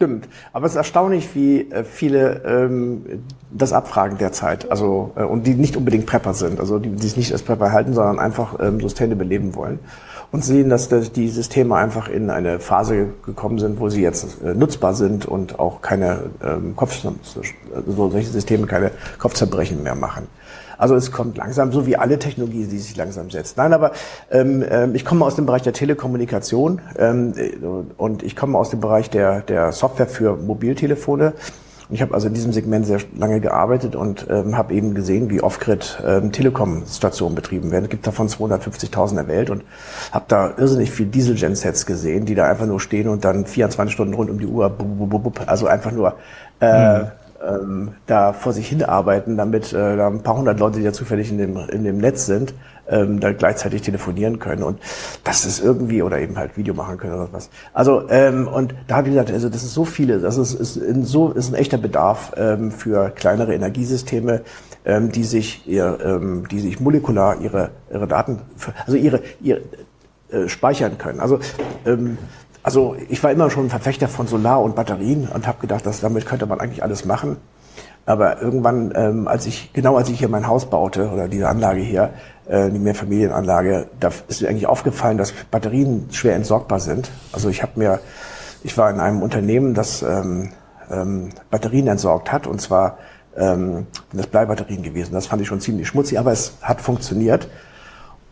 [0.00, 3.04] Stimmt, aber es ist erstaunlich, wie äh, viele ähm,
[3.50, 4.70] das abfragen derzeit.
[4.70, 7.70] Also äh, und die nicht unbedingt Prepper sind, also die, die sich nicht als Prepper
[7.70, 9.78] halten, sondern einfach ähm, sustainable leben wollen
[10.32, 14.54] und sehen, dass die Systeme einfach in eine Phase gekommen sind, wo sie jetzt äh,
[14.54, 20.28] nutzbar sind und auch keine ähm, Kopf, also solche Systeme keine Kopfzerbrechen mehr machen.
[20.78, 23.58] Also es kommt langsam, so wie alle Technologie, die sich langsam setzt.
[23.58, 23.92] Nein, aber
[24.30, 27.34] ähm, ähm, ich komme aus dem Bereich der Telekommunikation ähm,
[27.98, 31.34] und ich komme aus dem Bereich der, der Software für Mobiltelefone.
[31.90, 35.40] Ich habe also in diesem Segment sehr lange gearbeitet und ähm, habe eben gesehen, wie
[35.40, 37.84] Off-Grid ähm, Telekom-Stationen betrieben werden.
[37.84, 39.64] Es gibt davon 250.000 der Welt und
[40.12, 44.14] habe da irrsinnig viel Diesel-Gensets gesehen, die da einfach nur stehen und dann 24 Stunden
[44.14, 44.72] rund um die Uhr,
[45.46, 46.14] also einfach nur
[46.60, 47.06] äh, mhm
[47.42, 50.92] ähm, da vor sich hin arbeiten, damit äh, da ein paar hundert Leute, die ja
[50.92, 52.54] zufällig in dem, in dem Netz sind,
[52.88, 54.80] ähm, da gleichzeitig telefonieren können und
[55.24, 57.50] das ist irgendwie oder eben halt Video machen können oder was.
[57.72, 60.76] Also ähm, und da habe ich gesagt, also das ist so viele, das ist, ist,
[60.76, 64.42] in so ist ein echter Bedarf ähm, für kleinere Energiesysteme,
[64.84, 68.40] ähm, die sich ihr, ähm, die sich molekular ihre ihre Daten,
[68.86, 69.60] also ihre, ihre
[70.30, 71.20] äh, speichern können.
[71.20, 71.40] Also
[71.86, 72.18] ähm,
[72.62, 76.00] also ich war immer schon ein Verfechter von Solar und Batterien und habe gedacht, dass
[76.00, 77.36] damit könnte man eigentlich alles machen.
[78.06, 81.80] Aber irgendwann, ähm, als ich genau als ich hier mein Haus baute oder diese Anlage
[81.80, 82.10] hier,
[82.48, 87.10] äh, die Mehrfamilienanlage, da ist mir eigentlich aufgefallen, dass Batterien schwer entsorgbar sind.
[87.32, 88.00] Also ich habe mir,
[88.62, 90.50] ich war in einem Unternehmen, das ähm,
[90.90, 92.98] ähm, Batterien entsorgt hat und zwar
[93.36, 95.14] ähm, das Bleibatterien gewesen.
[95.14, 97.48] Das fand ich schon ziemlich schmutzig, aber es hat funktioniert.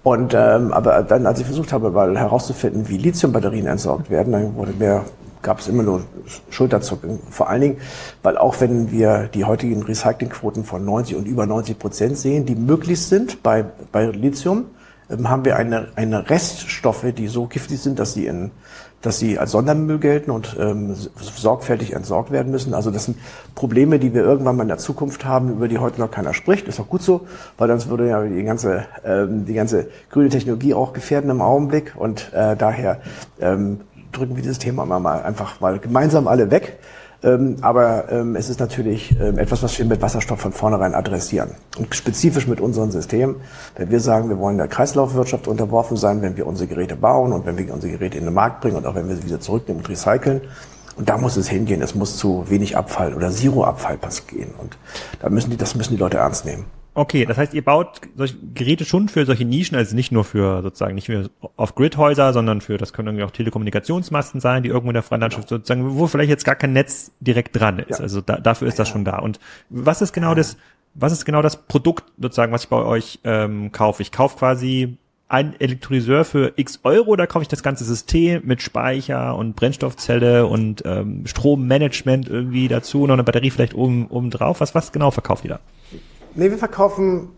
[0.09, 4.57] Und ähm, aber dann, als ich versucht habe, mal herauszufinden, wie Lithiumbatterien entsorgt werden, dann
[4.57, 5.05] wurde mir
[5.43, 6.03] gab es immer nur
[6.49, 7.19] Schulterzucken.
[7.31, 7.77] Vor allen Dingen,
[8.23, 12.55] weil auch wenn wir die heutigen Recyclingquoten von 90 und über 90 Prozent sehen, die
[12.55, 14.65] möglich sind bei, bei Lithium,
[15.11, 18.51] ähm, haben wir eine, eine Reststoffe, die so giftig sind, dass sie in
[19.03, 22.75] dass sie als Sondermüll gelten und ähm, sorgfältig entsorgt werden müssen.
[22.75, 23.19] Also das sind
[23.55, 26.67] Probleme, die wir irgendwann mal in der Zukunft haben, über die heute noch keiner spricht.
[26.67, 30.75] Ist auch gut so, weil sonst würde ja die ganze ähm, die ganze grüne Technologie
[30.75, 31.95] auch gefährden im Augenblick.
[31.97, 33.01] Und äh, daher
[33.41, 33.81] ähm,
[34.13, 36.79] drücken wir dieses Thema mal einfach mal gemeinsam alle weg.
[37.23, 41.51] Ähm, aber ähm, es ist natürlich ähm, etwas, was wir mit Wasserstoff von vornherein adressieren.
[41.77, 43.37] Und spezifisch mit unserem System.
[43.77, 47.45] Wenn wir sagen, wir wollen der Kreislaufwirtschaft unterworfen sein, wenn wir unsere Geräte bauen und
[47.45, 49.83] wenn wir unsere Geräte in den Markt bringen und auch wenn wir sie wieder zurücknehmen
[49.83, 50.43] und recyceln.
[50.97, 51.83] Und da muss es hingehen.
[51.83, 54.51] Es muss zu wenig Abfall oder Zero-Abfall gehen.
[54.59, 54.77] Und
[55.21, 56.67] da müssen die, das müssen die Leute ernst nehmen.
[56.95, 60.63] Okay, das heißt, ihr baut solche Geräte schon für solche Nischen, also nicht nur für
[60.63, 64.95] sozusagen nicht für Off-Grid-Häuser, sondern für, das können irgendwie auch Telekommunikationsmasten sein, die irgendwo in
[64.95, 67.99] der freien Landschaft sozusagen, wo vielleicht jetzt gar kein Netz direkt dran ist.
[67.99, 68.03] Ja.
[68.03, 69.19] Also da, dafür ist das schon da.
[69.21, 69.39] Und
[69.71, 70.57] was ist genau das,
[70.95, 74.03] was ist genau das Produkt sozusagen, was ich bei euch ähm, kaufe?
[74.03, 74.99] Ich kaufe quasi
[75.29, 80.47] ein Elektrolyseur für x Euro oder kaufe ich das ganze System mit Speicher und Brennstoffzelle
[80.47, 84.61] und ähm, Strommanagement irgendwie dazu, noch eine Batterie vielleicht oben, oben drauf?
[84.61, 85.61] Was, was genau verkauft ihr da?
[86.39, 87.31] Nee, wir verkaufen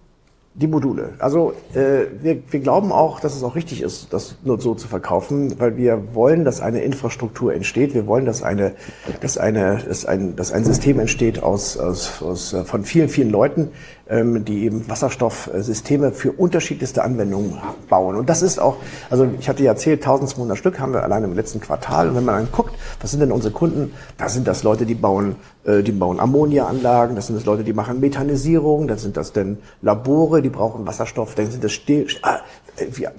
[0.52, 1.14] die Module.
[1.20, 4.88] Also äh, wir, wir glauben auch, dass es auch richtig ist, das nur so zu
[4.88, 7.94] verkaufen, weil wir wollen, dass eine Infrastruktur entsteht.
[7.94, 8.74] Wir wollen, dass eine,
[9.22, 13.70] dass eine, dass ein, dass ein System entsteht aus, aus, aus von vielen, vielen Leuten,
[14.10, 18.16] die eben Wasserstoffsysteme für unterschiedlichste Anwendungen bauen.
[18.16, 18.76] Und das ist auch,
[19.08, 22.08] also ich hatte ja erzählt, 1200 Stück haben wir allein im letzten Quartal.
[22.08, 23.92] Und wenn man dann guckt, was sind denn unsere Kunden?
[24.18, 27.72] Da sind das Leute, die bauen, äh, die bauen Ammoniaanlagen, das sind das Leute, die
[27.72, 32.40] machen Methanisierung, dann sind das denn Labore, die brauchen Wasserstoff, dann sind das Still, ah,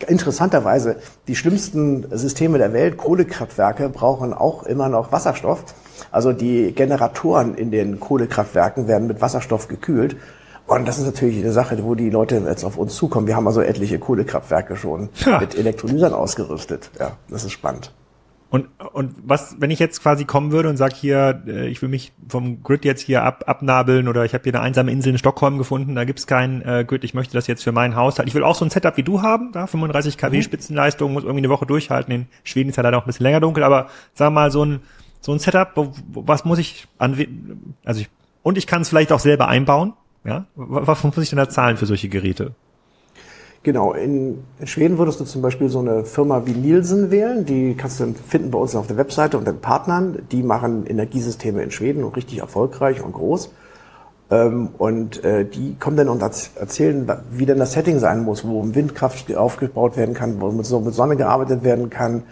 [0.08, 0.98] interessanterweise
[1.30, 5.64] die schlimmsten Systeme der Welt, Kohlekraftwerke, brauchen auch immer noch Wasserstoff.
[6.12, 10.18] Also die Generatoren in den Kohlekraftwerken werden mit Wasserstoff gekühlt.
[10.72, 13.28] Und das ist natürlich eine Sache, wo die Leute jetzt auf uns zukommen.
[13.28, 15.40] Wir haben also etliche Kohlekraftwerke schon ja.
[15.40, 16.92] mit Elektrolysern ausgerüstet.
[16.98, 17.92] Ja, das ist spannend.
[18.50, 21.90] Und, und was, wenn ich jetzt quasi kommen würde und sage hier, äh, ich will
[21.90, 25.18] mich vom Grid jetzt hier ab, abnabeln oder ich habe hier eine einsame Insel in
[25.18, 28.30] Stockholm gefunden, da gibt's kein äh, Grid, ich möchte das jetzt für mein Haushalt.
[28.30, 30.42] Ich will auch so ein Setup wie du haben, da 35 kW mhm.
[30.42, 32.14] Spitzenleistung, muss irgendwie eine Woche durchhalten.
[32.14, 34.80] In Schweden ist ja leider auch ein bisschen länger dunkel, aber sag mal so ein
[35.20, 35.74] so ein Setup,
[36.14, 38.10] was muss ich an, also ich,
[38.42, 39.94] und ich kann es vielleicht auch selber einbauen.
[40.24, 42.54] Ja, was muss ich denn da zahlen für solche Geräte?
[43.64, 47.76] Genau, in, in, Schweden würdest du zum Beispiel so eine Firma wie Nielsen wählen, die
[47.76, 50.24] kannst du finden bei uns auf der Webseite und den Partnern.
[50.32, 53.52] Die machen Energiesysteme in Schweden und richtig erfolgreich und groß.
[54.32, 58.66] Ähm, und äh, die kommen dann und erzählen, wie denn das Setting sein muss, wo
[58.74, 62.24] Windkraft aufgebaut werden kann, wo mit, so mit Sonne gearbeitet werden kann,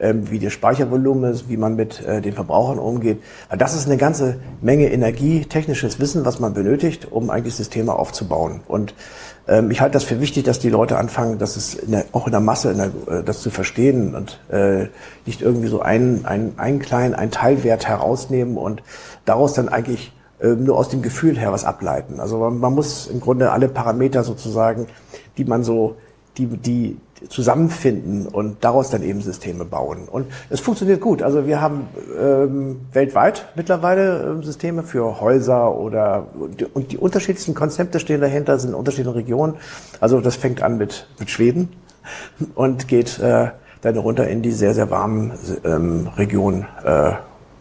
[0.00, 3.20] wie der Speichervolumen ist, wie man mit äh, den Verbrauchern umgeht.
[3.48, 7.94] Weil das ist eine ganze Menge Energie, technisches Wissen, was man benötigt, um eigentlich Systeme
[7.94, 8.60] aufzubauen.
[8.68, 8.94] Und
[9.48, 11.78] ähm, ich halte das für wichtig, dass die Leute anfangen, dass es
[12.12, 14.86] auch in der Masse in der, äh, das zu verstehen und äh,
[15.26, 18.82] nicht irgendwie so einen, einen, einen kleinen, einen Teilwert herausnehmen und
[19.24, 22.20] daraus dann eigentlich äh, nur aus dem Gefühl her was ableiten.
[22.20, 24.86] Also man, man muss im Grunde alle Parameter sozusagen,
[25.38, 25.96] die man so,
[26.36, 30.08] die, die zusammenfinden und daraus dann eben Systeme bauen.
[30.10, 31.22] Und es funktioniert gut.
[31.22, 31.88] Also wir haben
[32.20, 36.26] ähm, weltweit mittlerweile äh, Systeme für Häuser oder
[36.74, 39.54] und die unterschiedlichsten Konzepte stehen dahinter, sind in unterschiedlichen Regionen.
[40.00, 41.70] Also das fängt an mit, mit Schweden
[42.54, 43.48] und geht äh,
[43.80, 45.32] dann runter in die sehr, sehr warmen
[45.64, 46.66] ähm, Regionen.
[46.84, 47.12] Äh,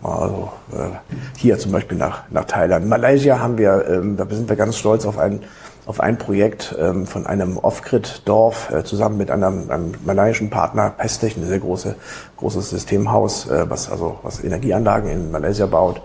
[0.03, 0.95] also äh,
[1.37, 2.87] hier zum Beispiel nach, nach Thailand.
[2.87, 5.41] Malaysia haben wir, ähm, da sind wir ganz stolz auf ein,
[5.87, 11.37] auf ein Projekt ähm, von einem Off-Grid-Dorf äh, zusammen mit einem, einem malaiischen Partner, Pestech,
[11.37, 11.95] ein sehr große,
[12.35, 16.01] großes Systemhaus, äh, was also was Energieanlagen in Malaysia baut.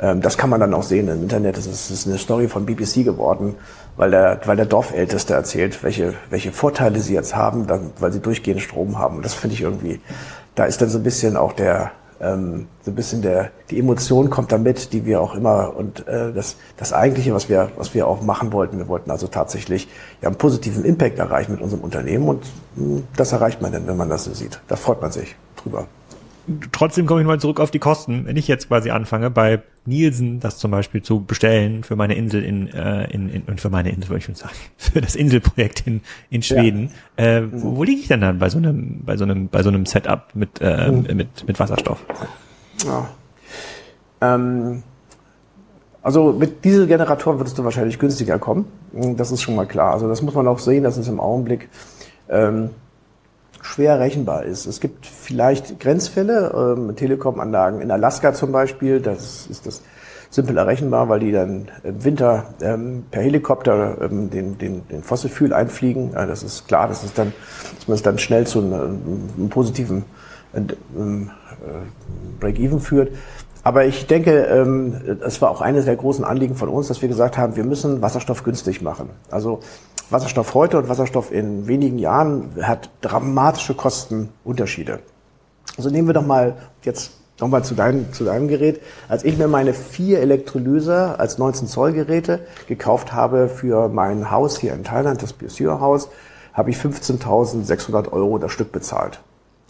[0.00, 1.58] Ähm, das kann man dann auch sehen im Internet.
[1.58, 3.56] Das ist, das ist eine Story von BBC geworden,
[3.96, 8.20] weil der, weil der Dorfälteste erzählt, welche, welche Vorteile sie jetzt haben, dann, weil sie
[8.20, 9.16] durchgehend Strom haben.
[9.16, 10.00] Und das finde ich irgendwie,
[10.54, 14.30] da ist dann so ein bisschen auch der, ähm, so ein bisschen der die Emotion
[14.30, 18.06] kommt damit, die wir auch immer und äh, das das eigentliche, was wir was wir
[18.06, 19.88] auch machen wollten, wir wollten also tatsächlich
[20.22, 22.44] ja einen positiven Impact erreichen mit unserem Unternehmen und
[22.76, 24.60] mh, hm, das erreicht man dann, wenn man das so sieht.
[24.68, 25.86] Da freut man sich drüber
[26.72, 28.26] trotzdem komme ich mal zurück auf die Kosten.
[28.26, 32.44] Wenn ich jetzt quasi anfange, bei Nielsen das zum Beispiel zu bestellen für meine Insel
[32.44, 35.86] in, äh, in, in und für meine Insel, würde ich schon sagen, für das Inselprojekt
[35.86, 37.24] in, in Schweden, ja.
[37.24, 39.68] äh, wo, wo liege ich denn dann bei so einem, bei so einem, bei so
[39.68, 41.16] einem Setup mit, äh, mhm.
[41.16, 42.04] mit, mit Wasserstoff?
[42.84, 43.08] Ja.
[44.20, 44.82] Ähm,
[46.02, 48.66] also mit Dieselgeneratoren würdest du wahrscheinlich günstiger kommen.
[49.16, 49.92] Das ist schon mal klar.
[49.92, 51.68] Also das muss man auch sehen, dass es im Augenblick
[52.28, 52.70] ähm,
[53.62, 54.66] schwer rechenbar ist.
[54.66, 59.82] Es gibt vielleicht Grenzfälle, ähm, Telekom-Anlagen in Alaska zum Beispiel, das ist das
[60.30, 65.52] simpel errechenbar, weil die dann im Winter ähm, per Helikopter ähm, den, den, den Fossilfuel
[65.52, 66.12] einfliegen.
[66.12, 67.32] Ja, das ist klar, das ist dann,
[67.76, 70.04] dass man es dann schnell zu einem, einem positiven
[70.54, 73.10] ähm, äh, Break-Even führt.
[73.62, 77.08] Aber ich denke, ähm, es war auch eines der großen Anliegen von uns, dass wir
[77.08, 79.10] gesagt haben, wir müssen Wasserstoff günstig machen.
[79.30, 79.60] Also
[80.10, 85.00] Wasserstoff heute und Wasserstoff in wenigen Jahren hat dramatische Kostenunterschiede.
[85.76, 88.80] Also nehmen wir doch mal jetzt nochmal zu deinem, zu deinem Gerät.
[89.08, 94.58] Als ich mir meine vier Elektrolyser als 19 Zoll Geräte gekauft habe für mein Haus
[94.58, 96.08] hier in Thailand, das Biosure Haus,
[96.52, 99.20] habe ich 15.600 Euro das Stück bezahlt.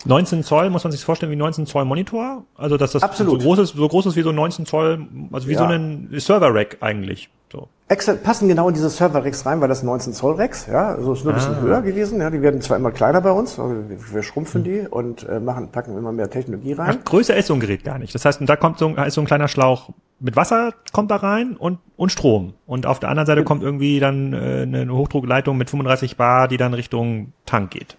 [0.07, 2.45] 19 Zoll, muss man sich vorstellen wie 19 Zoll Monitor?
[2.57, 3.43] Also, dass das Absolut.
[3.43, 5.59] so groß ist, so groß ist wie so 19 Zoll, also wie ja.
[5.59, 7.29] so ein Server-Rack eigentlich.
[7.53, 7.69] So.
[7.89, 11.25] Excel passen genau in diese Server-Racks rein, weil das 19 Zoll Racks, ja, also ist
[11.25, 11.61] nur ein bisschen ah.
[11.61, 14.71] höher gewesen, ja, die werden zwar immer kleiner bei uns, also wir, wir schrumpfen hm.
[14.71, 16.99] die und äh, machen, packen immer mehr Technologie rein.
[17.01, 18.15] Ach, größer ist so ein Gerät gar nicht.
[18.15, 21.17] Das heißt, da kommt so ein, ist so ein kleiner Schlauch mit Wasser kommt da
[21.17, 22.53] rein und, und Strom.
[22.67, 26.59] Und auf der anderen Seite kommt irgendwie dann äh, eine Hochdruckleitung mit 35 Bar, die
[26.59, 27.97] dann Richtung Tank geht.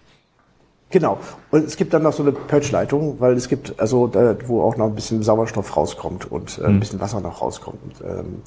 [0.92, 1.20] Genau.
[1.50, 4.78] Und es gibt dann noch so eine Pötschleitung, weil es gibt, also da, wo auch
[4.78, 6.80] noch ein bisschen Sauerstoff rauskommt und äh, ein mhm.
[6.82, 7.80] bisschen Wasser noch rauskommt.
[7.84, 8.42] Und, ähm,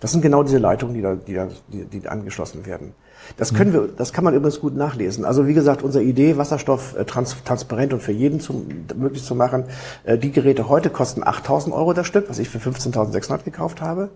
[0.00, 2.92] das sind genau diese Leitungen, die da, die da, die, die angeschlossen werden.
[3.36, 5.24] Das können wir, das kann man übrigens gut nachlesen.
[5.24, 9.34] Also wie gesagt, unsere Idee, Wasserstoff äh, trans transparent und für jeden zum, möglich zu
[9.34, 9.64] machen.
[10.04, 14.10] Äh, die Geräte heute kosten 8.000 Euro das Stück, was ich für 15.600 gekauft habe.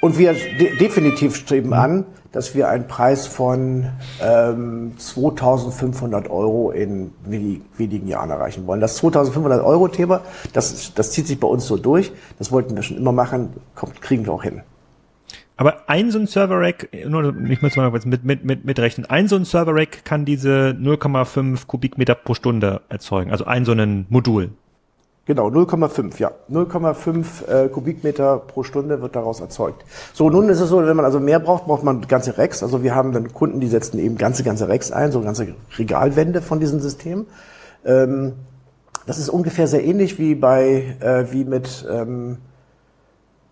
[0.00, 3.90] Und wir de definitiv streben an, dass wir einen Preis von
[4.22, 8.80] ähm, 2.500 Euro in wenigen Jahren erreichen wollen.
[8.80, 12.12] Das 2.500 Euro Thema, das, das zieht sich bei uns so durch.
[12.38, 14.62] Das wollten wir schon immer machen, kommt, kriegen wir auch hin.
[15.56, 19.44] Aber ein so ein Server-Rack, ich muss mal mit, mit, mit, mitrechnen, ein so ein
[19.44, 24.52] Server-Rack kann diese 0,5 Kubikmeter pro Stunde erzeugen, also ein so ein Modul.
[25.26, 26.32] Genau, 0,5, ja.
[26.50, 29.84] 0,5 äh, Kubikmeter pro Stunde wird daraus erzeugt.
[30.12, 32.62] So, nun ist es so, wenn man also mehr braucht, braucht man ganze Racks.
[32.62, 36.42] Also wir haben dann Kunden, die setzen eben ganze, ganze Racks ein, so ganze Regalwände
[36.42, 37.26] von diesem System.
[37.84, 38.32] Ähm,
[39.06, 42.38] das ist ungefähr sehr ähnlich wie bei, äh, wie mit, ähm,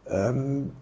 [0.08, 0.72] ähm,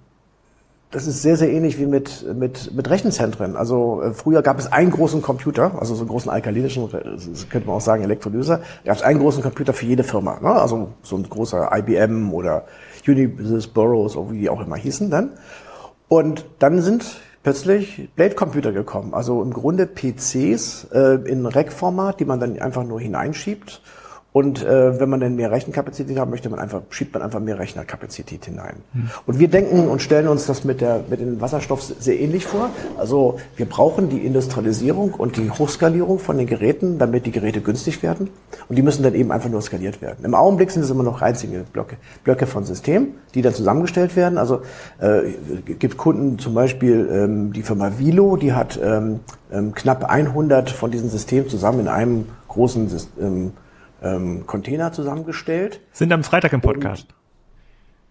[0.91, 3.57] das ist sehr, sehr ähnlich wie mit, mit, mit Rechenzentren.
[3.57, 7.77] Also äh, früher gab es einen großen Computer, also so einen großen alkalinischen, könnte man
[7.77, 10.39] auch sagen Elektrolyser, gab es einen großen Computer für jede Firma.
[10.41, 10.51] Ne?
[10.51, 12.65] Also so ein großer IBM oder
[13.07, 15.31] Unibusiness Burroughs oder wie die auch immer hießen dann.
[16.09, 17.05] Und dann sind
[17.43, 19.13] plötzlich Blade-Computer gekommen.
[19.13, 23.83] Also im Grunde PCs äh, in Rack-Format, die man dann einfach nur hineinschiebt
[24.37, 27.59] Und äh, wenn man dann mehr Rechenkapazität haben möchte, man einfach, schiebt man einfach mehr
[27.59, 28.75] Rechnerkapazität hinein.
[28.93, 29.09] Mhm.
[29.25, 32.69] Und wir denken und stellen uns das mit, der, mit dem Wasserstoff sehr ähnlich vor.
[32.99, 38.03] Also wir brauchen die Industrialisierung und die Hochskalierung von den Geräten, damit die Geräte günstig
[38.03, 38.29] werden.
[38.69, 40.23] Und die müssen dann eben einfach nur skaliert werden.
[40.23, 44.37] Im Augenblick sind es immer noch einzige Blöcke, Blöcke von Systemen, die dann zusammengestellt werden.
[44.37, 44.61] Also
[44.99, 45.31] äh,
[45.79, 49.21] gibt Kunden zum Beispiel ähm, die Firma Vilo, die hat ähm,
[49.51, 53.53] ähm, knapp 100 von diesen Systemen zusammen in einem großen ähm,
[54.03, 55.81] ähm, Container zusammengestellt.
[55.93, 57.07] Sind am Freitag im Podcast.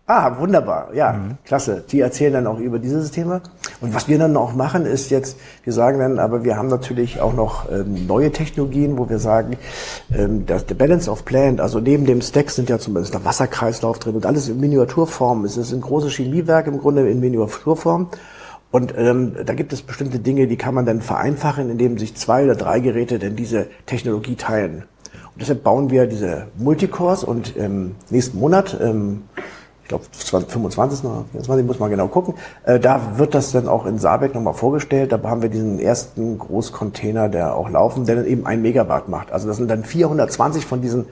[0.08, 0.94] ah, wunderbar.
[0.94, 1.38] Ja, mhm.
[1.46, 1.84] klasse.
[1.90, 3.42] Die erzählen dann auch über diese Systeme.
[3.82, 7.22] Und was wir dann auch machen, ist jetzt, wir sagen dann, aber wir haben natürlich
[7.22, 9.58] auch noch ähm, neue Technologien, wo wir sagen,
[10.16, 13.26] ähm, dass der Balance of Plant, also neben dem Stack sind ja zum Beispiel der
[13.26, 15.46] Wasserkreislauf drin und alles in Miniaturform.
[15.46, 18.10] Es ist ein großes Chemiewerk im Grunde in Miniaturform.
[18.72, 22.44] Und ähm, da gibt es bestimmte Dinge, die kann man dann vereinfachen, indem sich zwei
[22.44, 24.84] oder drei Geräte denn diese Technologie teilen.
[25.40, 29.24] Deshalb bauen wir diese Multicores und im nächsten Monat, ähm,
[29.86, 30.06] ich glaube
[30.48, 31.06] 25.
[31.06, 34.56] oder 24, muss man genau gucken, äh, da wird das dann auch in Saarbeck nochmal
[34.56, 35.12] vorgestellt.
[35.12, 39.32] Da haben wir diesen ersten Großcontainer, der auch laufen, der dann eben ein Megawatt macht.
[39.32, 41.06] Also das sind dann 420 von diesen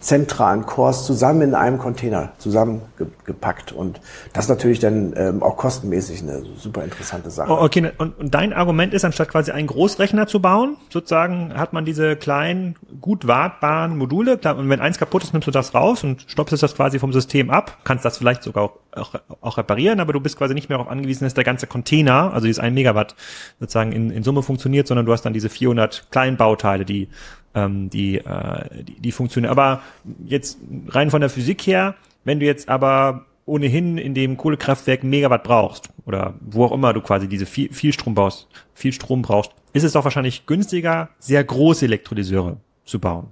[0.00, 3.72] zentralen Cores zusammen in einem Container zusammengepackt.
[3.72, 4.00] Und
[4.34, 7.50] das ist natürlich dann ähm, auch kostenmäßig eine super interessante Sache.
[7.50, 11.86] Okay, und, und dein Argument ist, anstatt quasi einen Großrechner zu bauen, sozusagen hat man
[11.86, 14.38] diese kleinen, gut wartbaren Module.
[14.38, 17.48] Und wenn eins kaputt ist, nimmst du das raus und stoppst das quasi vom System
[17.50, 20.78] ab, kannst das vielleicht sogar auch, auch, auch reparieren, aber du bist quasi nicht mehr
[20.78, 23.14] darauf angewiesen, dass der ganze Container, also dieses 1 Megawatt
[23.58, 27.08] sozusagen in, in Summe funktioniert, sondern du hast dann diese 400 kleinen Bauteile, die
[27.54, 29.50] ähm, die, äh, die, die funktionieren.
[29.50, 29.82] Aber
[30.24, 31.94] jetzt rein von der Physik her,
[32.24, 37.00] wenn du jetzt aber ohnehin in dem Kohlekraftwerk Megawatt brauchst oder wo auch immer du
[37.00, 41.42] quasi diese viel, viel Strom baust, viel Strom brauchst, ist es doch wahrscheinlich günstiger, sehr
[41.42, 43.28] große Elektrolyseure zu bauen.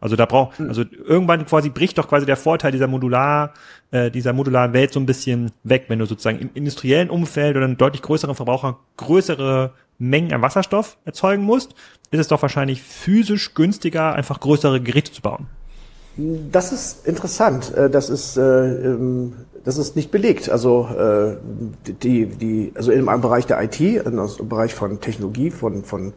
[0.00, 0.68] Also da braucht, hm.
[0.68, 3.52] also irgendwann quasi bricht doch quasi der Vorteil dieser modular,
[3.90, 7.66] äh, dieser modularen Welt so ein bisschen weg, wenn du sozusagen im industriellen Umfeld oder
[7.66, 11.74] einem deutlich größeren Verbraucher größere Mengen an Wasserstoff erzeugen musst,
[12.10, 15.46] ist es doch wahrscheinlich physisch günstiger, einfach größere Geräte zu bauen.
[16.50, 17.72] Das ist interessant.
[17.74, 19.34] Äh, das ist, äh, ähm,
[19.64, 20.48] das ist nicht belegt.
[20.48, 21.36] Also, äh,
[22.02, 26.12] die, die, also im Bereich der IT, im Bereich von Technologie, von, von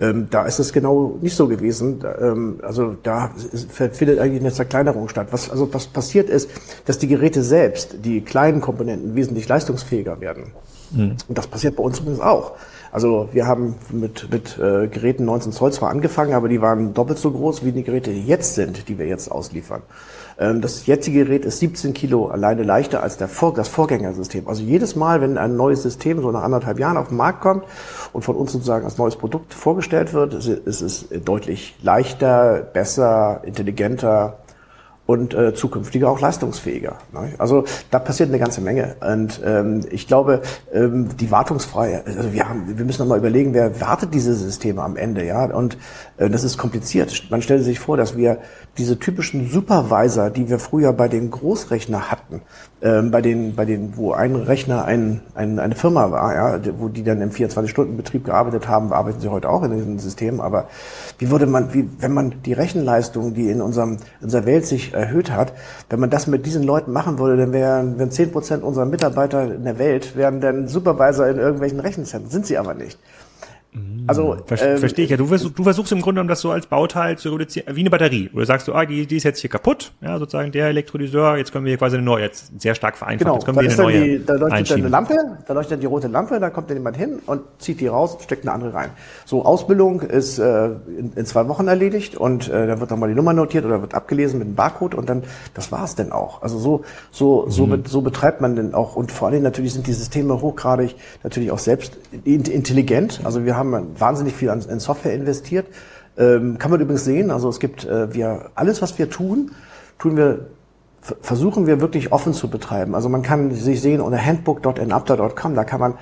[0.00, 2.02] ähm, da ist es genau nicht so gewesen.
[2.20, 3.30] Ähm, also da
[3.70, 5.28] findet eigentlich eine Zerkleinerung statt.
[5.30, 6.50] Was also was passiert ist,
[6.86, 10.52] dass die Geräte selbst, die kleinen Komponenten, wesentlich leistungsfähiger werden.
[10.90, 11.16] Mhm.
[11.28, 12.52] Und das passiert bei uns übrigens auch.
[12.92, 17.18] Also wir haben mit, mit äh, Geräten 19 Zoll zwar angefangen, aber die waren doppelt
[17.18, 19.82] so groß wie die Geräte, die jetzt sind, die wir jetzt ausliefern.
[20.40, 24.48] Ähm, das jetzige Gerät ist 17 Kilo alleine leichter als das Vorgängersystem.
[24.48, 27.64] Also jedes Mal, wenn ein neues System so nach anderthalb Jahren auf den Markt kommt
[28.12, 34.38] und von uns sozusagen als neues Produkt vorgestellt wird, ist es deutlich leichter, besser, intelligenter,
[35.10, 36.98] und äh, zukünftiger auch leistungsfähiger.
[37.12, 37.34] Ne?
[37.38, 38.94] Also da passiert eine ganze Menge.
[39.00, 40.40] Und ähm, ich glaube,
[40.72, 44.82] ähm, die wartungsfreie, also wir haben, wir müssen noch mal überlegen, wer wartet diese Systeme
[44.82, 45.46] am Ende, ja?
[45.46, 45.78] Und
[46.16, 47.26] äh, das ist kompliziert.
[47.28, 48.38] Man stellt sich vor, dass wir
[48.78, 52.42] diese typischen Supervisor, die wir früher bei den Großrechner hatten,
[52.80, 56.88] ähm, bei den, bei den, wo ein Rechner ein, ein, eine Firma war, ja, wo
[56.88, 60.40] die dann im 24-Stunden-Betrieb gearbeitet haben, arbeiten sie heute auch in diesen Systemen.
[60.40, 60.68] Aber
[61.18, 64.94] wie würde man, wie, wenn man die Rechenleistung, die in unserem, in unserer Welt sich
[65.00, 65.52] erhöht hat,
[65.88, 69.54] wenn man das mit diesen Leuten machen würde, dann wären, wenn zehn Prozent unserer Mitarbeiter
[69.54, 72.30] in der Welt wären dann Supervisor in irgendwelchen Rechenzentren.
[72.30, 72.98] Sind sie aber nicht.
[74.06, 75.16] Also Ver ähm, verstehe ich ja.
[75.16, 77.90] Du versuchst, du versuchst im Grunde genommen das so als Bauteil zu reduzieren, wie eine
[77.90, 78.30] Batterie.
[78.34, 81.52] Oder sagst du, ah, die, die ist jetzt hier kaputt, ja, sozusagen der Elektrolyseur, jetzt
[81.52, 83.76] können wir hier quasi eine neue, jetzt sehr stark vereinfacht, genau, jetzt können wir eine
[83.76, 85.14] neue die, Da leuchtet dann eine Lampe,
[85.46, 88.14] da leuchtet dann die rote Lampe, da kommt dann jemand hin und zieht die raus
[88.14, 88.90] und steckt eine andere rein.
[89.24, 93.08] So, Ausbildung ist äh, in, in zwei Wochen erledigt und äh, da wird dann mal
[93.08, 95.22] die Nummer notiert oder wird abgelesen mit einem Barcode und dann,
[95.54, 96.42] das war's denn auch.
[96.42, 97.84] Also so, so, so, mhm.
[97.86, 101.58] so betreibt man denn auch und vor allem natürlich sind die Systeme hochgradig natürlich auch
[101.58, 103.20] selbst intelligent.
[103.24, 105.66] Also wir haben wahnsinnig viel an, in Software investiert.
[106.18, 109.52] Ähm, kann man übrigens sehen, also es gibt, äh, wir, alles was wir tun,
[109.98, 110.46] tun wir,
[111.22, 112.94] versuchen wir wirklich offen zu betreiben.
[112.94, 115.94] Also man kann sich sehen unter handbook.enapter.com, da kann man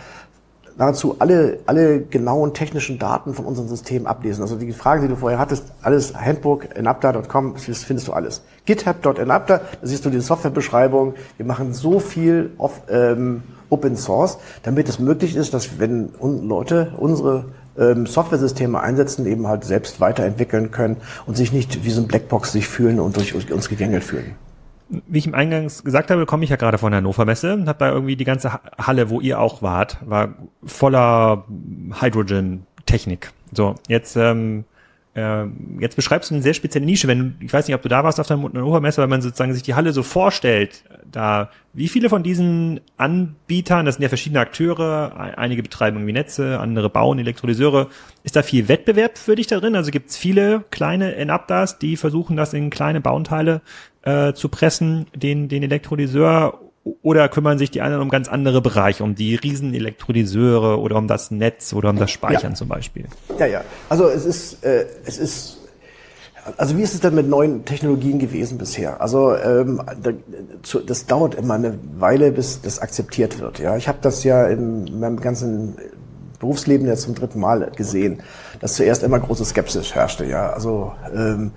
[0.79, 4.43] nahezu alle, alle genauen technischen Daten von unserem System ablesen.
[4.43, 8.43] Also die Frage, die du vorher hattest, alles handbook.enapter.com, das findest du alles.
[8.65, 11.15] github.enapter, da siehst du die Softwarebeschreibung.
[11.37, 16.95] Wir machen so viel auf ähm, Open Source, damit es möglich ist, dass wenn Leute
[16.97, 17.47] unsere
[17.79, 22.53] ähm, Software-Systeme einsetzen, eben halt selbst weiterentwickeln können und sich nicht wie so ein Blackbox
[22.53, 24.35] sich fühlen und durch uns gegängelt fühlen.
[24.89, 27.69] Wie ich im Eingangs gesagt habe, komme ich ja gerade von der Hannover Messe und
[27.69, 30.31] habe da irgendwie die ganze Halle, wo ihr auch wart, war
[30.65, 31.45] voller
[32.01, 33.33] Hydrogen-Technik.
[33.53, 34.65] So, jetzt ähm,
[35.19, 35.47] äh,
[35.81, 37.09] jetzt beschreibst du eine sehr spezielle Nische.
[37.09, 39.63] Wenn ich weiß nicht, ob du da warst auf der Hannover-Messe, weil man sozusagen sich
[39.63, 45.13] die Halle so vorstellt, da wie viele von diesen Anbietern, das sind ja verschiedene Akteure,
[45.37, 47.89] einige betreiben irgendwie Netze, andere bauen Elektrolyseure,
[48.23, 49.77] ist da viel Wettbewerb für dich da drin?
[49.77, 53.61] Also gibt es viele kleine Enaptas, die versuchen, das in kleine Bauteile
[54.03, 56.61] äh, zu pressen, den, den Elektrolyseur
[57.03, 61.31] oder kümmern sich die anderen um ganz andere Bereiche, um die Riesenelektrolyseure oder um das
[61.31, 62.57] Netz oder um das Speichern ja.
[62.57, 63.07] zum Beispiel?
[63.39, 63.65] Ja, ja.
[63.89, 65.59] Also es ist, äh, es ist
[66.57, 69.01] also wie ist es denn mit neuen Technologien gewesen bisher?
[69.01, 69.83] Also ähm,
[70.87, 73.59] das dauert immer eine Weile, bis das akzeptiert wird.
[73.59, 75.77] Ja, ich habe das ja in meinem ganzen
[76.39, 78.23] Berufsleben jetzt zum dritten Mal gesehen,
[78.61, 80.25] dass zuerst immer große Skepsis herrschte.
[80.25, 81.53] Ja, also ähm,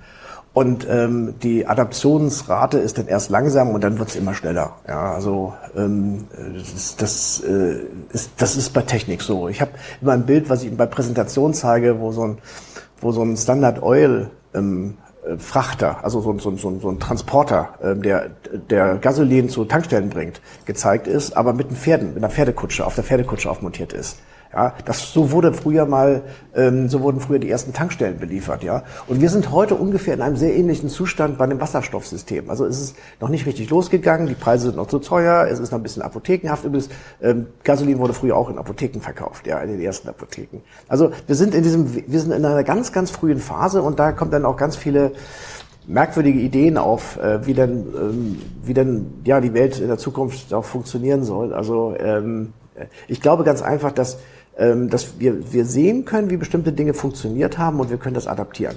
[0.54, 4.76] und ähm, die Adaptionsrate ist dann erst langsam und dann wird's immer schneller.
[4.86, 7.80] Ja, also ähm, das, das, äh,
[8.12, 9.48] ist, das ist bei Technik so.
[9.48, 9.70] Ich habe
[10.02, 12.38] immer ein Bild, was ich bei Präsentationen zeige, wo so ein,
[13.00, 14.98] wo so ein Standard Oil ähm,
[15.38, 18.30] Frachter, also so, so, so, so ein Transporter, ähm, der,
[18.70, 22.96] der Gasolin zu Tankstellen bringt, gezeigt ist, aber mit einem Pferden, mit einer Pferdekutsche, auf
[22.96, 24.18] der Pferdekutsche aufmontiert ist.
[24.54, 26.22] Ja, das, so wurde früher mal,
[26.54, 28.82] ähm, so wurden früher die ersten Tankstellen beliefert, ja.
[29.06, 32.50] Und wir sind heute ungefähr in einem sehr ähnlichen Zustand bei dem Wasserstoffsystem.
[32.50, 35.70] Also es ist noch nicht richtig losgegangen, die Preise sind noch zu teuer, es ist
[35.70, 36.64] noch ein bisschen apothekenhaft.
[36.64, 36.90] Übrigens,
[37.22, 40.60] ähm, Gasolin wurde früher auch in Apotheken verkauft, ja, in den ersten Apotheken.
[40.86, 44.12] Also wir sind in diesem, wir sind in einer ganz, ganz frühen Phase und da
[44.12, 45.12] kommt dann auch ganz viele
[45.86, 50.52] merkwürdige Ideen auf, äh, wie denn, ähm, wie denn ja die Welt in der Zukunft
[50.52, 51.54] auch funktionieren soll.
[51.54, 52.52] Also ähm,
[53.08, 54.18] ich glaube ganz einfach, dass
[54.88, 58.76] dass wir, wir sehen können, wie bestimmte Dinge funktioniert haben und wir können das adaptieren.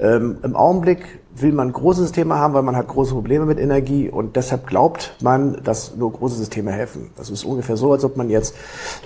[0.00, 4.08] Ähm, Im Augenblick will man große Systeme haben, weil man hat große Probleme mit Energie
[4.08, 7.10] und deshalb glaubt man, dass nur große Systeme helfen.
[7.16, 8.54] Das ist ungefähr so, als ob man jetzt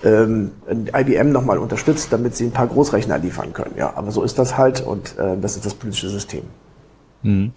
[0.04, 3.74] ähm, IBM nochmal unterstützt, damit sie ein paar Großrechner liefern können.
[3.76, 6.42] Ja, aber so ist das halt und äh, das ist das politische System.
[7.22, 7.52] Mhm.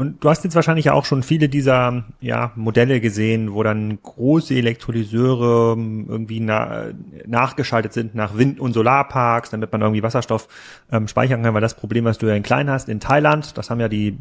[0.00, 4.54] Und du hast jetzt wahrscheinlich auch schon viele dieser ja, Modelle gesehen, wo dann große
[4.54, 6.86] Elektrolyseure ähm, irgendwie na,
[7.26, 10.48] nachgeschaltet sind nach Wind- und Solarparks, damit man irgendwie Wasserstoff
[10.90, 13.68] ähm, speichern kann, weil das Problem, was du ja in klein hast, in Thailand, das
[13.68, 14.16] haben ja die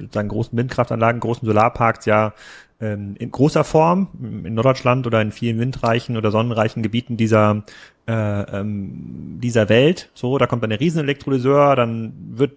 [0.00, 2.32] sozusagen großen Windkraftanlagen, großen Solarparks ja
[2.80, 7.62] ähm, in großer Form in Norddeutschland oder in vielen windreichen oder sonnenreichen Gebieten dieser
[8.08, 10.10] äh, ähm, dieser Welt.
[10.14, 12.56] So, da kommt dann der Riesenelektrolyseur, dann wird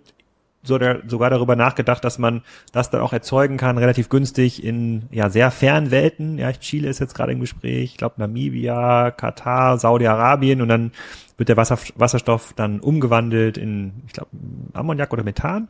[0.64, 2.41] sogar darüber nachgedacht, dass man
[2.72, 6.38] das dann auch erzeugen kann, relativ günstig in ja sehr fernen Welten.
[6.38, 10.91] Ja, Chile ist jetzt gerade im Gespräch, ich glaube Namibia, Katar, Saudi-Arabien und dann
[11.38, 14.30] wird der Wasser, Wasserstoff dann umgewandelt in, ich glaube,
[14.74, 15.70] Ammoniak oder Methan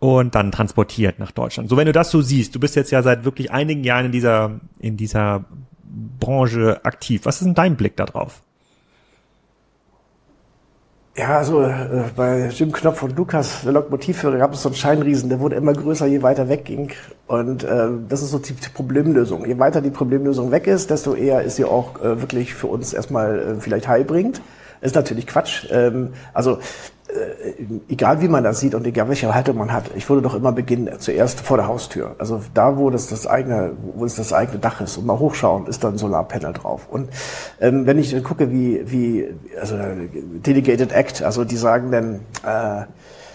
[0.00, 1.68] und dann transportiert nach Deutschland.
[1.68, 4.12] So, wenn du das so siehst, du bist jetzt ja seit wirklich einigen Jahren in
[4.12, 5.44] dieser, in dieser
[6.18, 7.22] Branche aktiv.
[7.24, 8.42] Was ist denn dein Blick darauf?
[11.14, 15.28] Ja, also äh, bei Jim Knopf und Lukas, der Lokomotivführer, gab es so einen Scheinriesen,
[15.28, 16.90] der wurde immer größer, je weiter weg ging.
[17.26, 19.44] Und äh, das ist so die Problemlösung.
[19.44, 22.94] Je weiter die Problemlösung weg ist, desto eher ist sie auch äh, wirklich für uns
[22.94, 24.40] erstmal äh, vielleicht heilbringend.
[24.80, 25.66] Ist natürlich Quatsch.
[25.70, 26.60] Ähm, also
[27.88, 30.52] egal wie man das sieht und egal welche Haltung man hat, ich würde doch immer
[30.52, 32.16] beginnen zuerst vor der Haustür.
[32.18, 35.66] Also da, wo das das eigene, wo es das eigene Dach ist und mal hochschauen,
[35.66, 36.88] ist da ein Solarpanel drauf.
[36.90, 37.10] Und
[37.60, 39.28] ähm, wenn ich gucke, wie wie
[39.60, 39.76] also
[40.46, 42.86] Delegated Act, also die sagen dann äh,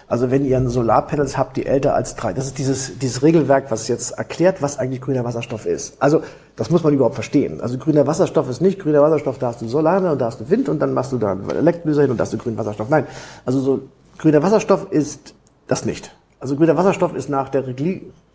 [0.07, 3.69] also wenn ihr ein Solarpanels habt, die älter als drei, das ist dieses, dieses Regelwerk,
[3.71, 6.01] was jetzt erklärt, was eigentlich grüner Wasserstoff ist.
[6.01, 6.21] Also
[6.55, 7.59] das muss man überhaupt verstehen.
[7.59, 10.49] Also grüner Wasserstoff ist nicht grüner Wasserstoff, da hast du Solar und da hast du
[10.49, 12.89] Wind und dann machst du da einen Elektrolyser hin und da hast du grünen Wasserstoff.
[12.89, 13.05] Nein,
[13.45, 13.81] also so
[14.17, 15.33] grüner Wasserstoff ist
[15.67, 16.15] das nicht.
[16.39, 17.65] Also grüner Wasserstoff ist nach der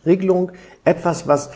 [0.04, 0.52] Regelung
[0.84, 1.50] etwas, was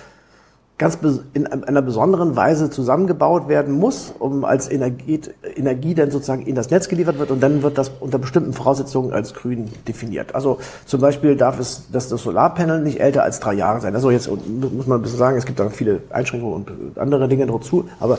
[0.78, 0.98] ganz
[1.32, 5.20] in einer besonderen Weise zusammengebaut werden muss, um als Energie,
[5.54, 9.12] Energie dann sozusagen in das Netz geliefert wird und dann wird das unter bestimmten Voraussetzungen
[9.12, 10.34] als grün definiert.
[10.34, 13.94] Also zum Beispiel darf es, dass das Solarpanel nicht älter als drei Jahre sein.
[13.94, 17.46] Also jetzt muss man ein bisschen sagen, es gibt da viele Einschränkungen und andere Dinge
[17.46, 18.18] dazu, aber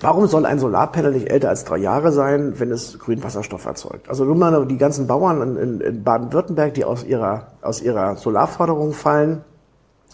[0.00, 4.08] Warum soll ein Solarpanel nicht älter als drei Jahre sein, wenn es grünen Wasserstoff erzeugt?
[4.08, 8.92] Also nur mal die ganzen Bauern in, in Baden-Württemberg, die aus ihrer, aus ihrer Solarförderung
[8.92, 9.42] fallen,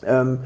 [0.06, 0.40] ähm,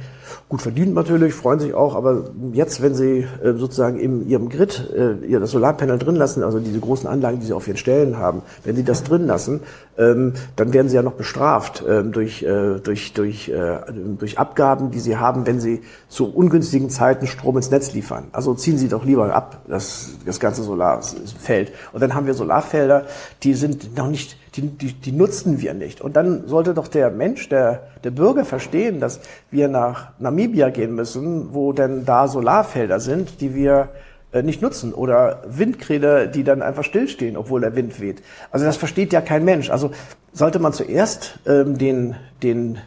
[0.48, 4.90] gut verdient natürlich, freuen sich auch, aber jetzt, wenn sie äh, sozusagen in ihrem Grid
[4.94, 8.18] äh, ihr das Solarpanel drin lassen, also diese großen Anlagen, die sie auf ihren Stellen
[8.18, 9.60] haben, wenn sie das drin lassen,
[9.96, 13.80] ähm, dann werden sie ja noch bestraft ähm, durch, äh, durch, durch, äh,
[14.18, 18.28] durch Abgaben, die sie haben, wenn sie zu ungünstigen Zeiten Strom ins Netz liefern.
[18.32, 21.72] Also ziehen sie doch lieber ab, das, das ganze Solarfeld.
[21.92, 23.06] Und dann haben wir Solarfelder,
[23.42, 26.00] die sind noch nicht die, die, die nutzen wir nicht.
[26.00, 30.94] Und dann sollte doch der Mensch, der, der Bürger verstehen, dass wir nach Namibia gehen
[30.94, 33.90] müssen, wo denn da Solarfelder sind, die wir
[34.32, 38.22] äh, nicht nutzen oder Windräder, die dann einfach stillstehen, obwohl der Wind weht.
[38.50, 39.70] Also das versteht ja kein Mensch.
[39.70, 39.92] Also
[40.32, 42.78] sollte man zuerst ähm, den, den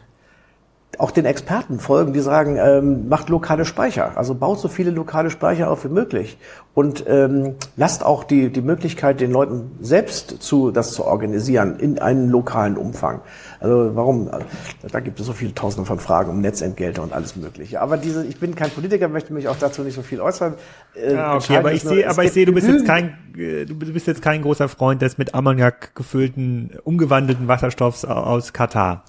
[0.98, 5.30] auch den Experten folgen, die sagen, ähm, macht lokale Speicher, also baut so viele lokale
[5.30, 6.36] Speicher auf wie möglich
[6.74, 11.98] und ähm, lasst auch die, die Möglichkeit den Leuten selbst zu, das zu organisieren in
[11.98, 13.22] einem lokalen Umfang.
[13.60, 14.30] Also warum,
[14.90, 17.80] da gibt es so viele Tausende von Fragen um Netzentgelte und alles Mögliche.
[17.80, 20.54] Aber diese, ich bin kein Politiker, möchte mich auch dazu nicht so viel äußern.
[20.94, 23.74] Äh, ja, okay, aber ich sehe, aber ich sehe, du bist jetzt kein, äh, du
[23.76, 29.04] bist jetzt kein großer Freund des mit Ammoniak gefüllten, umgewandelten Wasserstoffs aus Katar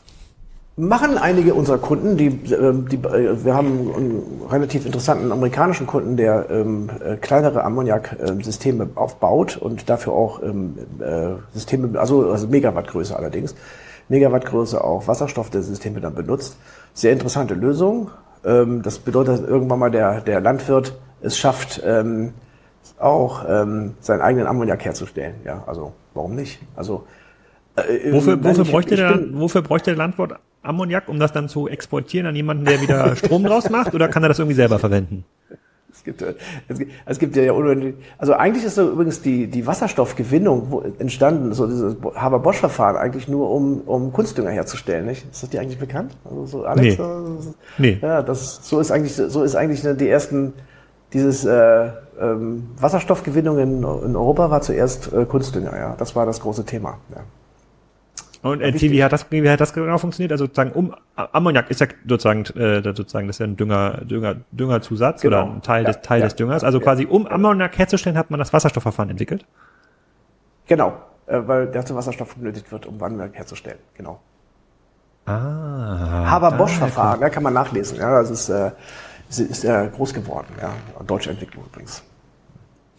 [0.76, 6.18] machen einige unserer Kunden, die, ähm, die, äh, wir haben einen relativ interessanten amerikanischen Kunden,
[6.18, 13.16] der ähm, äh, kleinere Ammoniak-Systeme aufbaut und dafür auch ähm, äh, Systeme, also, also Megawattgröße
[13.16, 13.56] allerdings,
[14.10, 16.58] Megawattgröße auch Wasserstoff der Systeme dann benutzt.
[16.94, 18.10] Sehr interessante Lösung.
[18.44, 22.34] Ähm, das bedeutet, dass irgendwann mal der, der Landwirt es schafft, ähm,
[23.00, 25.36] auch ähm, seinen eigenen Ammoniak herzustellen.
[25.46, 26.60] Ja, also warum nicht?
[26.76, 27.06] Also
[27.76, 30.34] äh, wofür, wofür, ich, bräuchte ich der, wofür bräuchte der Landwirt
[30.64, 34.24] Ammoniak, um das dann zu exportieren an jemanden, der wieder Strom draus macht, oder kann
[34.24, 35.26] er das irgendwie selber verwenden?
[35.92, 36.22] Es gibt,
[36.68, 41.54] es gibt, es gibt ja unendlich, also eigentlich ist so übrigens die, die Wasserstoffgewinnung entstanden,
[41.54, 45.26] so dieses Haber-Bosch-Verfahren eigentlich nur um, um Kunstdünger herzustellen, nicht?
[45.32, 46.18] Ist das dir eigentlich bekannt?
[46.26, 46.98] Also so Alex,
[47.78, 47.94] nee.
[47.94, 48.00] nee.
[48.02, 50.54] Ja, das, so ist eigentlich, so ist eigentlich die ersten,
[51.14, 55.96] dieses, äh, ähm, Wasserstoffgewinnung in, in Europa war zuerst äh, Kunstdünger, ja.
[55.98, 57.22] Das war das große Thema, ja.
[58.44, 60.34] Und äh, wie hat das, wie hat das genau funktioniert?
[60.34, 64.36] Also sozusagen um Ammoniak ist ja sozusagen, äh, sozusagen das ist ja ein Dünger, Dünger,
[64.52, 65.44] Düngerzusatz genau.
[65.44, 66.66] oder ein Teil ja, des Teil ja, des Düngers.
[66.66, 69.46] Also ja, quasi um Ammoniak herzustellen, hat man das Wasserstoffverfahren entwickelt.
[70.68, 73.80] Genau, äh, weil dazu Wasserstoff benötigt wird, um Ammoniak herzustellen.
[73.96, 74.20] Genau.
[75.26, 76.26] Ah.
[76.30, 77.98] Haber-Bosch-Verfahren, ja, kann man nachlesen.
[77.98, 78.72] Ja, das ist, äh,
[79.30, 80.48] ist, ist äh, groß geworden.
[80.62, 80.74] Ja,
[81.06, 82.04] deutsche Entwicklung übrigens.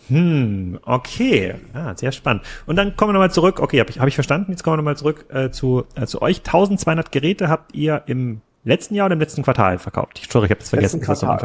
[0.09, 1.55] Hm, okay.
[1.73, 2.43] Ah, sehr spannend.
[2.67, 3.61] Und dann kommen wir nochmal zurück.
[3.61, 4.51] Okay, habe ich, hab ich verstanden.
[4.51, 6.39] Jetzt kommen wir nochmal zurück äh, zu, äh, zu euch.
[6.39, 10.19] 1200 Geräte habt ihr im letzten Jahr oder im letzten Quartal verkauft?
[10.21, 11.01] Ich, sorry, ich habe das vergessen.
[11.01, 11.43] Gesagt.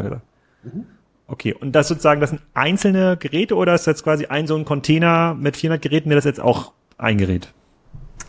[0.64, 0.86] Mhm.
[1.28, 4.66] Okay, und das sozusagen, das sind einzelne Geräte oder ist das quasi ein so ein
[4.66, 7.53] Container mit 400 Geräten, der das jetzt auch ein Gerät?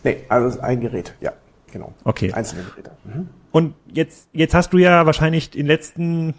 [0.03, 1.33] Nee, also ein Gerät, ja,
[1.71, 1.93] genau.
[2.03, 2.31] Okay.
[2.31, 2.91] Einzelne Geräte.
[3.03, 3.29] Mhm.
[3.51, 6.35] Und jetzt, jetzt hast du ja wahrscheinlich in den letzten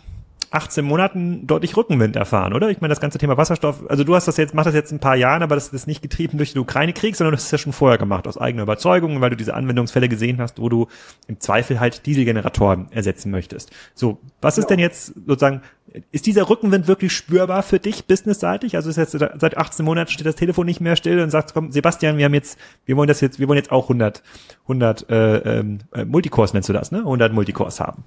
[0.52, 2.68] 18 Monaten deutlich Rückenwind erfahren, oder?
[2.70, 5.00] Ich meine, das ganze Thema Wasserstoff, also du hast das jetzt, machst das jetzt ein
[5.00, 7.58] paar Jahren, aber das ist nicht getrieben durch den Ukraine-Krieg, sondern du hast es ja
[7.58, 10.88] schon vorher gemacht, aus eigener Überzeugung, weil du diese Anwendungsfälle gesehen hast, wo du
[11.26, 13.70] im Zweifel halt Dieselgeneratoren ersetzen möchtest.
[13.94, 15.62] So, was ist denn jetzt sozusagen,
[16.10, 18.76] ist dieser Rückenwind wirklich spürbar für dich businessseitig?
[18.76, 21.72] Also ist jetzt seit 18 Monaten steht das Telefon nicht mehr still und sagt, komm,
[21.72, 24.22] Sebastian, wir haben jetzt, wir wollen das jetzt, wir wollen jetzt auch 100,
[24.64, 26.98] 100 äh, ähm, äh, Multicores nennst du das, ne?
[26.98, 28.04] 100 Multicores haben.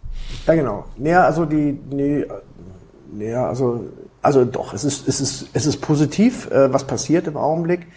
[0.47, 0.85] Ja, genau.
[0.97, 2.25] Ja, also die, nee,
[3.19, 3.85] ja, also,
[4.21, 7.87] also doch, es ist, es ist, es ist positiv, äh, was passiert im Augenblick.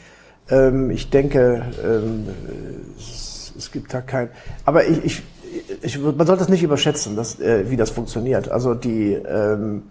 [0.50, 2.26] Ähm, ich denke, ähm,
[2.98, 4.30] es, es, gibt da kein,
[4.64, 5.22] aber ich, ich,
[5.82, 8.50] ich, man sollte es nicht überschätzen, dass, äh, wie das funktioniert.
[8.50, 9.82] Also die, ähm,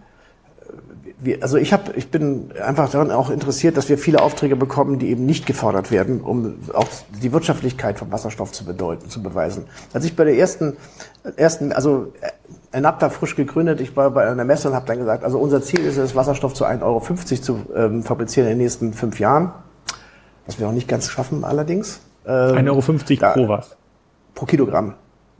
[1.19, 4.99] wir, also ich habe, ich bin einfach daran auch interessiert, dass wir viele Aufträge bekommen,
[4.99, 6.87] die eben nicht gefordert werden, um auch
[7.23, 9.65] die Wirtschaftlichkeit von Wasserstoff zu bedeuten, zu beweisen.
[9.93, 10.77] Als ich bei der ersten,
[11.35, 12.13] ersten, also
[12.71, 15.79] Enapta frisch gegründet, ich war bei einer Messe und habe dann gesagt, also unser Ziel
[15.79, 17.01] ist es, Wasserstoff zu 1,50 Euro
[17.41, 19.51] zu ähm, fabrizieren in den nächsten fünf Jahren,
[20.45, 21.99] was wir noch nicht ganz schaffen allerdings.
[22.27, 23.75] Ähm, 1,50 Euro pro was?
[24.35, 24.93] Pro Kilogramm.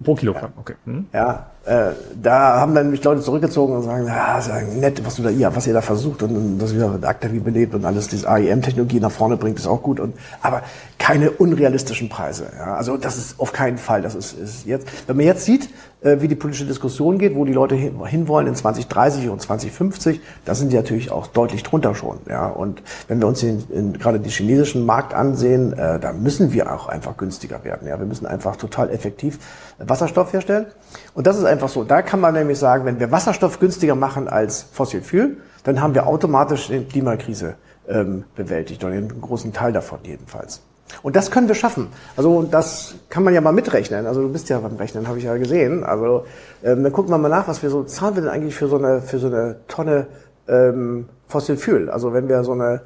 [0.03, 0.75] Pro Kilogramm, okay.
[0.85, 1.07] Hm.
[1.13, 1.91] Ja, äh,
[2.21, 5.29] da haben dann mich Leute zurückgezogen und sagen, ja, ist ja nett, was du da,
[5.29, 9.01] ja, was ihr da versucht und das wieder Akta wie belebt und alles, diese AIM-Technologie
[9.01, 10.63] nach vorne bringt, ist auch gut und, aber
[10.97, 12.75] keine unrealistischen Preise, ja.
[12.75, 15.69] Also, das ist auf keinen Fall, das ist, ist jetzt, wenn man jetzt sieht,
[16.01, 20.53] äh, wie die politische Diskussion geht, wo die Leute hinwollen in 2030 und 2050, da
[20.53, 22.19] sind die natürlich auch deutlich drunter schon.
[22.29, 22.47] Ja.
[22.47, 26.71] Und wenn wir uns den, in, gerade den chinesischen Markt ansehen, äh, da müssen wir
[26.71, 27.87] auch einfach günstiger werden.
[27.87, 27.97] Ja.
[27.99, 29.39] Wir müssen einfach total effektiv
[29.79, 30.67] Wasserstoff herstellen.
[31.13, 31.83] Und das ist einfach so.
[31.83, 35.95] Da kann man nämlich sagen, wenn wir Wasserstoff günstiger machen als Fossil Fuel, dann haben
[35.95, 37.55] wir automatisch die Klimakrise
[37.87, 40.61] ähm, bewältigt oder einen großen Teil davon jedenfalls.
[41.01, 41.87] Und das können wir schaffen.
[42.15, 44.05] Also das kann man ja mal mitrechnen.
[44.05, 45.83] Also du bist ja beim Rechnen, habe ich ja gesehen.
[45.83, 46.25] Also
[46.63, 48.77] ähm, dann gucken wir mal nach, was wir so zahlen wir denn eigentlich für so
[48.77, 50.07] eine für so eine Tonne
[50.47, 51.89] ähm, Fossil Fuel.
[51.89, 52.81] Also wenn wir so eine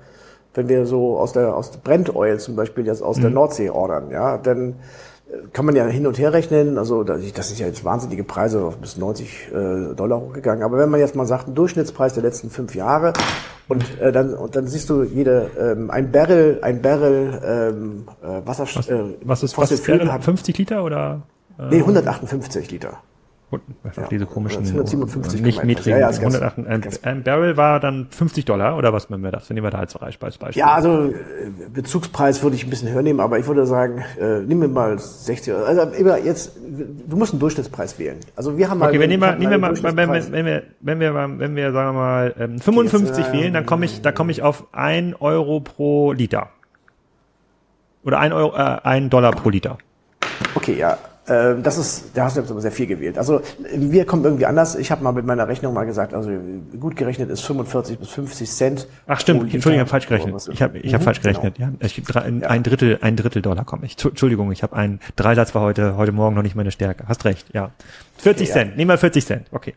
[0.53, 3.21] wenn wir so aus der aus Brent Oil zum Beispiel jetzt aus mhm.
[3.21, 4.75] der Nordsee ordern, ja, dann
[5.53, 6.77] kann man ja hin und her rechnen.
[6.77, 10.63] Also das ist ja jetzt wahnsinnige Preise bis 90 äh, Dollar hochgegangen.
[10.63, 13.13] Aber wenn man jetzt mal sagt, ein Durchschnittspreis der letzten fünf Jahre
[13.67, 18.45] und äh, dann und dann siehst du jede ähm, ein Barrel ein Barrel ähm, äh,
[18.45, 20.21] Wasser was, äh, was ist was ist Barrel?
[20.21, 21.21] 50 Liter oder?
[21.57, 22.97] Äh, nee 158 Liter.
[23.83, 28.07] Was ja, diese komischen 157, nicht niedrigen ja, ja, 108, ein, ein, Barrel war dann
[28.09, 29.49] 50 Dollar oder was nehmen wir das?
[29.49, 30.51] Nehmen wir da als Beispiel.
[30.53, 31.13] Ja, also äh,
[31.73, 34.97] Bezugspreis würde ich ein bisschen höher nehmen, aber ich würde sagen, äh, nehmen wir mal
[34.97, 35.65] 60 Euro.
[35.65, 36.53] Also immer jetzt,
[37.07, 38.17] du musst einen Durchschnittspreis wählen.
[38.35, 38.89] Also wir haben mal.
[38.89, 41.71] Okay, wir nehmen mal, nehmen wir mal, wenn, wir, wenn wir, wenn wir, wenn wir,
[41.73, 44.67] sagen wir mal, ähm, 55 okay, jetzt, wählen, dann komme ich, da komme ich auf
[44.71, 46.49] ein Euro pro Liter.
[48.03, 49.77] Oder ein Euro, äh, ein Dollar pro Liter.
[50.55, 50.97] Okay, ja.
[51.31, 53.17] Ähm, das ist, da hast du jetzt aber sehr viel gewählt.
[53.17, 53.41] Also
[53.73, 54.75] wir kommen irgendwie anders.
[54.75, 56.29] Ich habe mal mit meiner Rechnung mal gesagt, also
[56.77, 58.87] gut gerechnet ist 45 bis 50 Cent.
[59.07, 60.49] Ach stimmt, Entschuldigung, ich habe falsch gerechnet.
[60.51, 61.55] Ich habe ich hab mhm, falsch gerechnet.
[61.55, 61.69] Genau.
[61.79, 62.47] Ja, ich, drei, ja.
[62.49, 64.03] ein Drittel, ein Drittel Dollar komme ich.
[64.03, 67.05] Entschuldigung, ich habe ein Dreisatz war heute heute Morgen noch nicht meine Stärke.
[67.07, 67.71] Hast recht, ja.
[68.17, 68.77] 40 okay, Cent, ja.
[68.77, 69.47] nehmen wir 40 Cent.
[69.51, 69.75] Okay.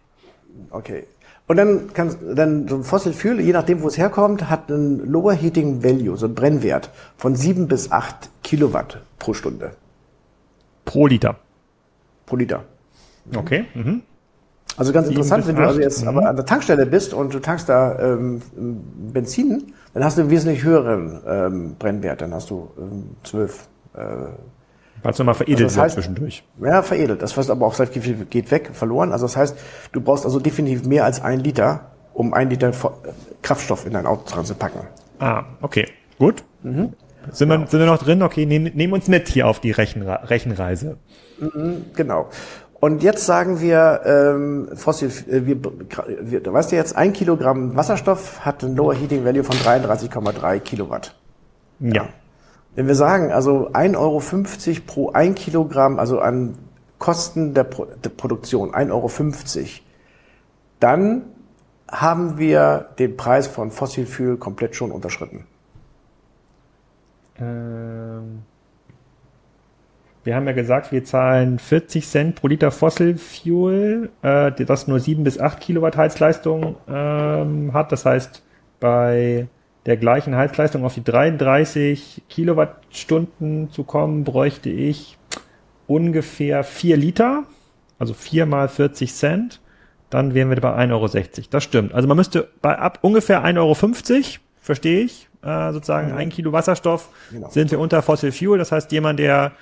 [0.71, 1.05] Okay.
[1.47, 5.07] Und dann kann dann so ein Fossil Fuel, je nachdem wo es herkommt, hat einen
[5.07, 9.73] Lower Heating Value, so einen Brennwert von 7 bis 8 Kilowatt pro Stunde.
[10.85, 11.37] Pro Liter.
[12.27, 12.65] Pro Liter.
[13.35, 13.67] Okay.
[13.75, 14.03] Mhm.
[14.77, 16.09] Also ganz interessant, wenn du also jetzt mhm.
[16.09, 18.43] aber an der Tankstelle bist und du tankst da ähm,
[19.13, 23.69] Benzin, dann hast du einen wesentlich höheren ähm, Brennwert, dann hast du ähm, 12.
[23.95, 23.99] Äh,
[25.03, 26.45] Weil es nochmal veredelt also das heißt, zwischendurch.
[26.61, 27.23] Ja, veredelt.
[27.23, 27.77] Das heißt aber auch,
[28.31, 29.13] geht weg, verloren.
[29.13, 29.57] Also das heißt,
[29.93, 32.73] du brauchst also definitiv mehr als ein Liter, um ein Liter
[33.43, 34.81] Kraftstoff in dein Auto dran zu packen.
[35.21, 35.87] Ah, okay.
[36.19, 36.43] Gut.
[36.65, 36.95] Mhm.
[37.31, 38.23] Sind, wir, sind wir noch drin?
[38.23, 40.99] Okay, nehmen nehm uns mit hier auf die Rechenre Rechenreise.
[41.39, 42.29] Mhm, genau.
[42.81, 45.57] Und jetzt sagen wir, ähm, Fossil, äh, wir,
[46.21, 50.61] wir, du weißt ja jetzt, ein Kilogramm Wasserstoff hat ein Lower Heating Value von 33,3
[50.61, 51.15] Kilowatt.
[51.81, 51.95] Ja.
[51.95, 52.09] ja.
[52.75, 54.21] Wenn wir sagen, also 1,50 Euro
[54.87, 56.57] pro ein Kilogramm, also an
[56.99, 59.11] Kosten der, Pro der Produktion, 1,50 Euro,
[60.81, 61.23] dann
[61.91, 65.47] haben wir den Preis von Fossil Fuel komplett schon unterschritten.
[67.41, 68.43] Ähm,
[70.25, 74.99] wir haben ja gesagt, wir zahlen 40 Cent pro Liter Fossil Fuel, äh, das nur
[74.99, 77.93] 7 bis 8 Kilowatt Heizleistung ähm, hat.
[77.93, 78.43] Das heißt,
[78.81, 79.49] bei
[79.85, 85.19] der gleichen Heizleistung auf die 33 Kilowattstunden zu kommen, bräuchte ich
[85.87, 87.45] ungefähr 4 Liter,
[87.99, 89.61] also 4 mal 40 Cent.
[90.09, 91.09] Dann wären wir bei 1,60 Euro.
[91.51, 91.93] Das stimmt.
[91.93, 93.75] Also man müsste bei ab ungefähr 1,50 Euro,
[94.61, 96.19] verstehe ich, äh, sozusagen mhm.
[96.19, 97.49] ein Kilo Wasserstoff genau.
[97.51, 98.59] sind wir unter Fossil Fuel.
[98.59, 99.53] Das heißt, jemand, der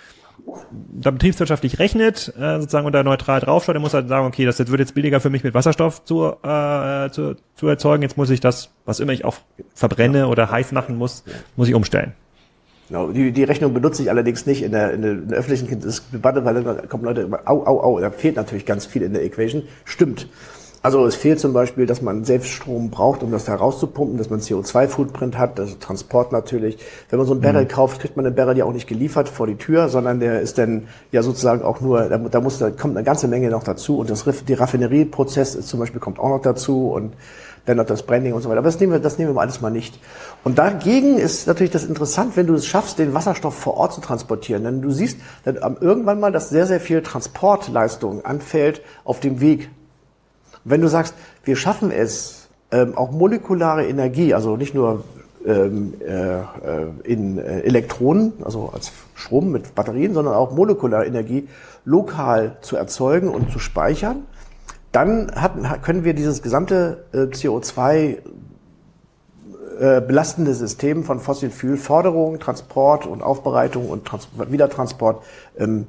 [0.92, 4.80] da betriebswirtschaftlich rechnet, äh, sozusagen unter neutral draufschaut, der muss halt sagen, okay, das wird
[4.80, 8.02] jetzt billiger für mich mit Wasserstoff zu, äh, zu, zu erzeugen.
[8.02, 9.36] Jetzt muss ich das, was immer ich auch
[9.74, 10.26] verbrenne ja.
[10.26, 11.24] oder heiß machen muss,
[11.56, 12.12] muss ich umstellen.
[12.88, 15.80] Genau, die, die Rechnung benutze ich allerdings nicht in der, in der, in der öffentlichen
[16.12, 19.14] Debatte, weil da kommen Leute immer, au, au, au, da fehlt natürlich ganz viel in
[19.14, 19.62] der Equation.
[19.84, 20.28] Stimmt.
[20.82, 24.40] Also es fehlt zum Beispiel, dass man selbst Strom braucht, um das herauszupumpen, dass man
[24.40, 26.76] CO2-Footprint hat, also Transport natürlich.
[27.08, 27.68] Wenn man so einen Barrel mhm.
[27.68, 30.58] kauft, kriegt man den Barrel ja auch nicht geliefert vor die Tür, sondern der ist
[30.58, 33.98] dann ja sozusagen auch nur, da, da muss, da kommt eine ganze Menge noch dazu
[33.98, 37.12] und das die Raffinerieprozess zum Beispiel kommt auch noch dazu und
[37.64, 38.58] dann noch das Branding und so weiter.
[38.58, 40.00] Aber das nehmen wir, das nehmen wir alles mal nicht.
[40.42, 44.00] Und dagegen ist natürlich das interessant, wenn du es schaffst, den Wasserstoff vor Ort zu
[44.00, 44.64] transportieren.
[44.64, 49.70] Denn du siehst dann irgendwann mal, dass sehr, sehr viel Transportleistung anfällt auf dem Weg
[50.64, 55.04] wenn du sagst, wir schaffen es, ähm, auch molekulare Energie, also nicht nur
[55.44, 56.42] ähm, äh, äh,
[57.04, 61.48] in äh, Elektronen, also als Strom mit Batterien, sondern auch molekulare Energie
[61.84, 64.22] lokal zu erzeugen und zu speichern,
[64.92, 68.18] dann hat, können wir dieses gesamte äh, CO2
[69.80, 75.24] äh, belastende System von Fossil Fuel Forderung, Transport und Aufbereitung und Trans Wiedertransport
[75.58, 75.86] ähm,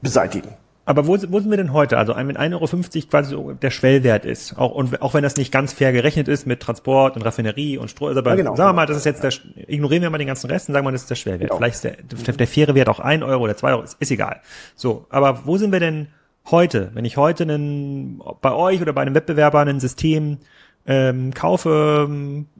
[0.00, 0.48] beseitigen.
[0.86, 1.98] Aber wo, wo sind wir denn heute?
[1.98, 4.56] Also mit 1,50 Euro quasi so der Schwellwert ist.
[4.56, 7.90] Auch, und auch wenn das nicht ganz fair gerechnet ist mit Transport und Raffinerie und
[7.90, 8.08] Strom.
[8.08, 8.54] Also aber ja, genau.
[8.54, 9.32] sagen wir mal, das ist jetzt der,
[9.66, 11.50] ignorieren wir mal den ganzen Rest und sagen wir, das ist der Schwellwert.
[11.50, 11.56] Genau.
[11.56, 14.40] Vielleicht ist der, der faire Wert auch 1 Euro oder 2 Euro, ist, ist egal.
[14.76, 16.06] So, aber wo sind wir denn
[16.52, 16.92] heute?
[16.94, 20.38] Wenn ich heute einen, bei euch oder bei einem Wettbewerber ein System
[20.86, 22.08] ähm, kaufe,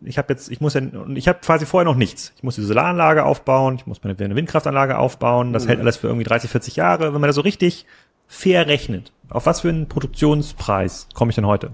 [0.05, 0.83] ich habe jetzt, ich muss ja,
[1.15, 2.33] ich habe quasi vorher noch nichts.
[2.37, 5.69] Ich muss die Solaranlage aufbauen, ich muss meine Windkraftanlage aufbauen, das mhm.
[5.69, 7.15] hält alles für irgendwie 30, 40 Jahre.
[7.15, 7.87] Wenn man da so richtig
[8.29, 11.71] fair rechnet, auf was für einen Produktionspreis komme ich denn heute?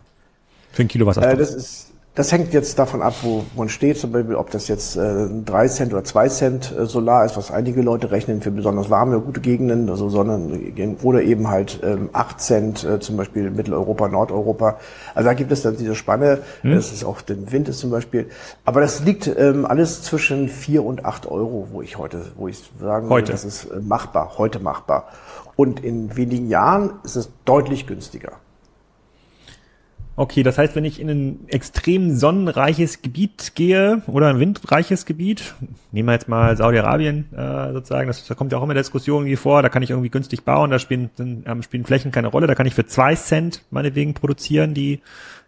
[0.73, 1.11] Für ein Kilo?
[1.11, 4.69] Äh, das ist das hängt jetzt davon ab, wo man steht, zum Beispiel, ob das
[4.69, 8.51] jetzt äh, 3 Cent oder 2 Cent äh, Solar ist, was einige Leute rechnen für
[8.51, 10.61] besonders warme, gute Gegenden, also sondern
[11.03, 14.79] oder eben halt ähm, 8 Cent, äh, zum Beispiel Mitteleuropa, Nordeuropa.
[15.15, 16.75] Also da gibt es dann diese Spanne, hm.
[16.75, 18.29] das ist auch den Wind ist zum Beispiel.
[18.67, 22.59] Aber das liegt ähm, alles zwischen 4 und 8 Euro, wo ich heute, wo ich
[22.79, 23.29] sagen heute.
[23.29, 25.09] würde, das ist äh, machbar, heute machbar.
[25.57, 28.39] Und in wenigen Jahren ist es deutlich günstiger.
[30.15, 35.55] Okay, das heißt, wenn ich in ein extrem sonnenreiches Gebiet gehe oder ein windreiches Gebiet,
[35.91, 38.83] nehmen wir jetzt mal Saudi-Arabien äh, sozusagen, das, da kommt ja auch immer in der
[38.83, 42.29] Diskussion irgendwie vor, da kann ich irgendwie günstig bauen, da spielen, ähm, spielen Flächen keine
[42.29, 45.01] Rolle, da kann ich für zwei Cent meinetwegen produzieren, die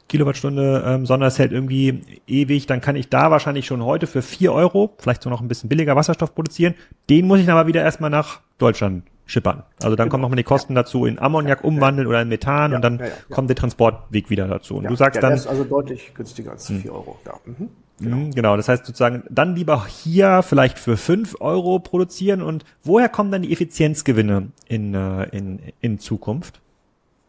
[0.09, 4.23] Kilowattstunde ähm, Sonne, das hält irgendwie ewig, dann kann ich da wahrscheinlich schon heute für
[4.23, 6.75] vier Euro, vielleicht so noch ein bisschen billiger Wasserstoff produzieren.
[7.11, 9.63] Den muss ich dann aber wieder erstmal nach Deutschland schippern.
[9.83, 10.13] Also dann genau.
[10.13, 10.83] kommen nochmal die Kosten ja.
[10.83, 12.11] dazu in Ammoniak ja, umwandeln ja.
[12.11, 13.01] oder in Methan und dann
[13.31, 14.77] kommt der Transportweg wieder dazu.
[14.77, 15.33] Und du sagst dann.
[15.33, 16.81] ist also deutlich günstiger als hm.
[16.81, 17.19] vier Euro.
[17.25, 17.35] Ja.
[17.45, 17.69] Mhm.
[18.01, 18.17] Genau.
[18.17, 23.09] Mhm, genau, das heißt sozusagen, dann lieber hier vielleicht für fünf Euro produzieren und woher
[23.09, 26.61] kommen dann die Effizienzgewinne in, äh, in, in Zukunft?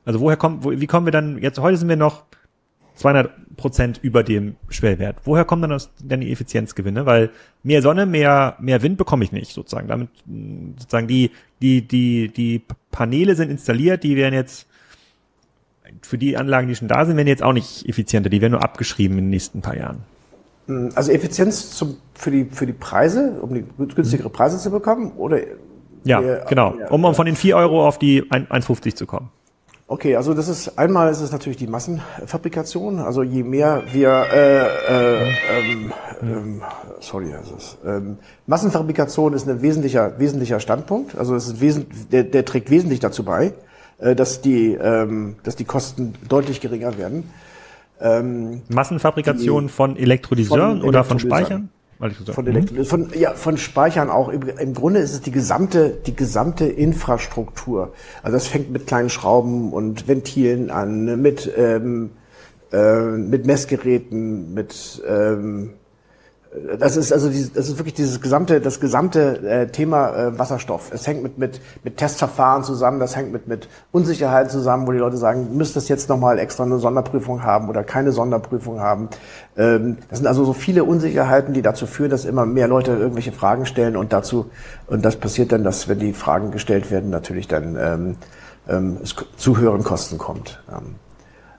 [0.06, 2.24] Also woher kommt, wo, wie kommen wir dann, jetzt heute sind wir noch
[2.96, 5.18] 200 Prozent über dem Schwellwert.
[5.26, 7.06] Woher kommen dann, das, dann die Effizienzgewinne?
[7.06, 7.30] Weil
[7.64, 9.88] mehr Sonne, mehr, mehr Wind bekomme ich nicht, sozusagen.
[9.88, 10.10] Damit,
[10.80, 11.32] sozusagen, die,
[11.62, 14.68] die, die, die Paneele sind installiert, die werden jetzt,
[16.02, 18.64] für die Anlagen, die schon da sind, werden jetzt auch nicht effizienter, die werden nur
[18.64, 20.04] abgeschrieben in den nächsten paar Jahren.
[20.96, 25.40] Also Effizienz zum, für die, für die Preise, um die günstigere Preise zu bekommen, oder?
[26.06, 26.76] Ja, genau.
[26.90, 29.30] Um, um von den 4 Euro auf die 1,50 zu kommen.
[29.88, 32.98] Okay, also das ist einmal ist es natürlich die Massenfabrikation.
[32.98, 36.62] Also je mehr wir äh, äh, ähm, ähm,
[37.00, 38.18] sorry, also es, ähm,
[38.48, 41.16] Massenfabrikation ist ein wesentlicher wesentlicher Standpunkt.
[41.16, 43.54] Also es ist der, der trägt wesentlich dazu bei,
[44.00, 47.30] äh, dass die ähm, dass die Kosten deutlich geringer werden.
[48.02, 51.70] Ähm, Massenfabrikation die, von Elektrolyseuren von oder von Speichern?
[51.98, 52.86] Von, mhm.
[52.86, 54.28] von, ja, von Speichern auch.
[54.30, 57.94] Im, Im, Grunde ist es die gesamte, die gesamte Infrastruktur.
[58.22, 62.12] Also das fängt mit kleinen Schrauben und Ventilen an, mit, ähm,
[62.74, 65.74] äh, mit Messgeräten, mit ähm,
[66.80, 70.92] das ist also dieses, das ist wirklich dieses gesamte das gesamte äh, Thema äh, Wasserstoff.
[70.94, 74.98] Es hängt mit mit mit Testverfahren zusammen, das hängt mit mit Unsicherheiten zusammen, wo die
[74.98, 79.10] Leute sagen, müsst das jetzt noch mal extra eine Sonderprüfung haben oder keine Sonderprüfung haben.
[79.58, 83.32] Ähm, das sind also so viele Unsicherheiten, die dazu führen, dass immer mehr Leute irgendwelche
[83.32, 84.50] Fragen stellen und dazu
[84.88, 88.16] und das passiert dann, dass wenn die Fragen gestellt werden, natürlich dann ähm,
[88.68, 90.64] ähm, es zu höheren Kosten kommt.
[90.72, 90.96] Ähm,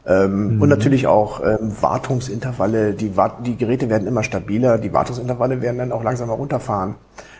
[0.07, 0.62] ähm, mhm.
[0.62, 2.94] Und natürlich auch ähm, Wartungsintervalle.
[2.94, 6.94] Die, Wart die Geräte werden immer stabiler, die Wartungsintervalle werden dann auch langsamer runterfahren.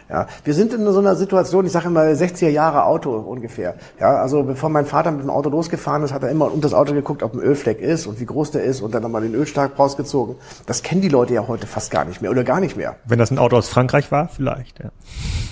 [0.09, 3.75] Ja, wir sind in so einer Situation, ich sage immer 60er Jahre Auto ungefähr.
[3.99, 6.75] Ja, also bevor mein Vater mit dem Auto losgefahren ist, hat er immer unter das
[6.75, 9.35] Auto geguckt, ob ein Ölfleck ist und wie groß der ist und dann nochmal den
[9.35, 10.37] Ölstark rausgezogen.
[10.67, 12.97] Das kennen die Leute ja heute fast gar nicht mehr oder gar nicht mehr.
[13.05, 14.91] Wenn das ein Auto aus Frankreich war, vielleicht, ja.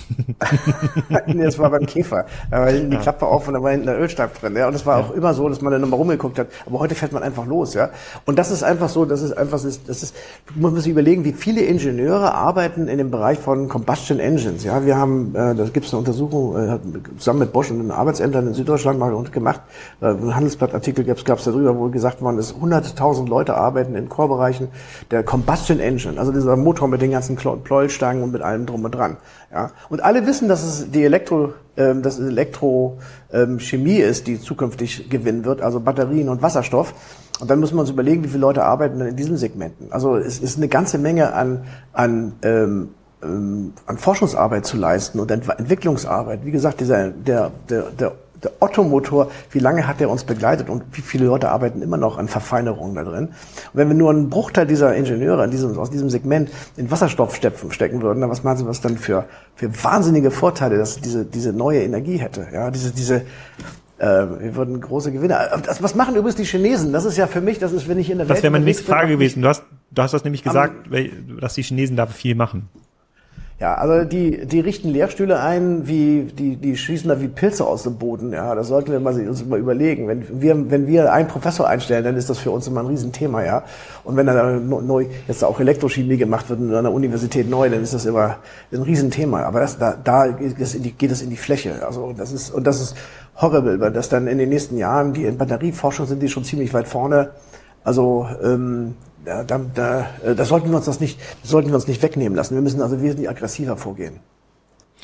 [1.27, 2.25] nee, das war beim Käfer.
[2.51, 4.55] Da war hinten die Klappe auf und da war hinten der Ölstab drin.
[4.55, 4.67] Ja.
[4.67, 6.47] Und es war auch immer so, dass man dann nochmal rumgeguckt hat.
[6.65, 7.73] Aber heute fährt man einfach los.
[7.73, 7.89] ja.
[8.25, 10.15] Und das ist einfach so, das ist einfach, das ist, das ist
[10.55, 14.63] man muss sich überlegen, wie viele Ingenieure arbeiten in dem Bereich von Combustion Engines.
[14.63, 16.79] Ja, wir haben, äh, da gibt es eine Untersuchung, äh,
[17.17, 19.61] zusammen mit Bosch und den Arbeitsämtern in Süddeutschland mal gemacht.
[20.01, 24.69] Äh, ein Handelsblattartikel gab es darüber, wo gesagt worden ist, 100.000 Leute arbeiten in Core-Bereichen
[25.11, 28.93] der Combustion Engine, also dieser Motor mit den ganzen Pleuelstangen und mit allem drum und
[28.93, 29.17] dran.
[29.51, 34.39] Ja, und alle wissen, dass es die Elektro, ähm, dass es Elektrochemie ähm, ist, die
[34.39, 36.93] zukünftig gewinnen wird, also Batterien und Wasserstoff.
[37.41, 39.91] Und dann müssen wir uns überlegen, wie viele Leute arbeiten in diesen Segmenten.
[39.91, 42.89] Also es ist eine ganze Menge an, an ähm,
[43.23, 46.45] ähm, an Forschungsarbeit zu leisten und Entwicklungsarbeit.
[46.45, 48.13] Wie gesagt, dieser, der, der, der
[48.45, 52.17] der Otto-Motor, wie lange hat der uns begleitet und wie viele Leute arbeiten immer noch
[52.17, 53.25] an Verfeinerungen da drin?
[53.27, 53.33] Und
[53.73, 58.01] wenn wir nur einen Bruchteil dieser Ingenieure in diesem, aus diesem Segment in Wasserstoff stecken
[58.01, 61.83] würden, dann was meinen Sie, was dann für, für wahnsinnige Vorteile dass diese, diese neue
[61.83, 62.47] Energie hätte?
[62.53, 63.23] Ja, diese, diese,
[63.97, 65.37] äh, wir würden große Gewinne.
[65.65, 66.93] Das, was machen übrigens die Chinesen?
[66.93, 68.37] Das ist ja für mich, das ist, wenn ich in der das Welt.
[68.37, 69.41] Das wäre meine nächste Frage gewesen.
[69.41, 70.73] Du hast, du hast das nämlich gesagt,
[71.41, 72.69] dass die Chinesen da viel machen.
[73.57, 77.83] Ja, also die, die richten Lehrstühle ein, wie, die, die schießen da wie Pilze aus
[77.83, 78.33] dem Boden.
[78.33, 80.09] Ja, das sollten wir mal, uns mal überlegen.
[80.09, 83.45] Wenn wir, wenn wir einen Professor einstellen, dann ist das für uns immer ein Riesenthema,
[83.45, 83.63] ja.
[84.03, 87.93] Und wenn da neu, jetzt auch Elektrochemie gemacht wird an der Universität neu, dann ist
[87.93, 88.39] das immer
[88.73, 89.43] ein Riesenthema.
[89.43, 91.85] Aber das, da, da geht es in die, geht es in die Fläche.
[91.85, 92.97] Also, das ist, und das ist
[93.39, 96.73] horrible, weil das dann in den nächsten Jahren, die in Batterieforschung sind die schon ziemlich
[96.73, 97.29] weit vorne.
[97.85, 98.95] Also, ähm,
[99.25, 102.35] da, da, da, äh, da sollten wir uns das nicht, sollten wir uns nicht wegnehmen
[102.35, 102.55] lassen.
[102.55, 104.19] Wir müssen also wesentlich aggressiver vorgehen.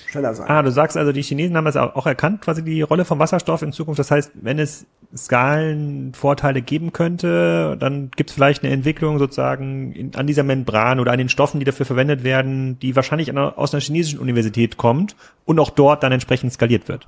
[0.07, 0.47] Schneller sein.
[0.49, 3.61] Ah, du sagst also, die Chinesen haben das auch erkannt, quasi die Rolle vom Wasserstoff
[3.61, 3.99] in Zukunft.
[3.99, 10.15] Das heißt, wenn es Skalenvorteile geben könnte, dann gibt es vielleicht eine Entwicklung sozusagen in,
[10.15, 13.73] an dieser Membran oder an den Stoffen, die dafür verwendet werden, die wahrscheinlich einer, aus
[13.73, 15.15] einer chinesischen Universität kommt
[15.45, 17.07] und auch dort dann entsprechend skaliert wird.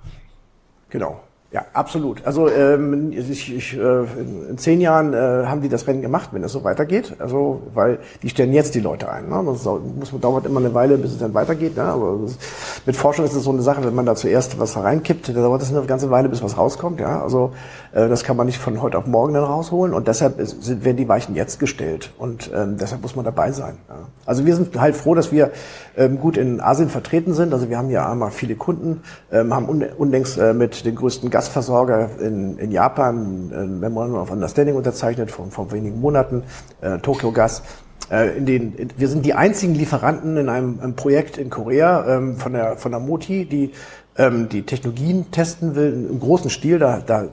[0.89, 1.22] Genau.
[1.54, 2.26] Ja, absolut.
[2.26, 4.04] Also ähm, ich, ich, äh,
[4.49, 7.14] in zehn Jahren äh, haben die das Rennen gemacht, wenn es so weitergeht.
[7.20, 9.30] Also weil die stellen jetzt die Leute ein.
[9.30, 9.39] Ne?
[9.45, 11.78] Das muss, dauert immer eine Weile, bis es dann weitergeht.
[11.78, 11.84] Ne?
[11.84, 12.39] Aber das,
[12.88, 15.62] mit Forschung ist es so eine Sache, wenn man da zuerst was reinkippt, dann dauert
[15.62, 16.99] es eine ganze Weile, bis was rauskommt.
[16.99, 17.51] Ja, also
[17.91, 19.93] äh, das kann man nicht von heute auf morgen dann rausholen.
[19.93, 22.14] Und deshalb ist, sind, werden die Weichen jetzt gestellt.
[22.18, 23.78] Und ähm, deshalb muss man dabei sein.
[23.89, 24.08] Ja?
[24.26, 25.51] Also wir sind halt froh, dass wir
[25.98, 27.54] ähm, gut in Asien vertreten sind.
[27.54, 31.44] Also wir haben ja einmal viele Kunden, ähm, haben unlängst äh, mit den größten Gas
[31.44, 36.44] Gasversorger in, in Japan ein Memorandum of Understanding unterzeichnet vor, vor wenigen Monaten,
[36.82, 37.64] äh, Tokyo Gas.
[38.10, 42.18] Äh, in den, in, wir sind die einzigen Lieferanten in einem, einem Projekt in Korea
[42.18, 43.72] ähm, von, der, von der Moti, die
[44.18, 46.80] ähm, die Technologien testen will im großen Stil.
[46.80, 47.28] Da, da,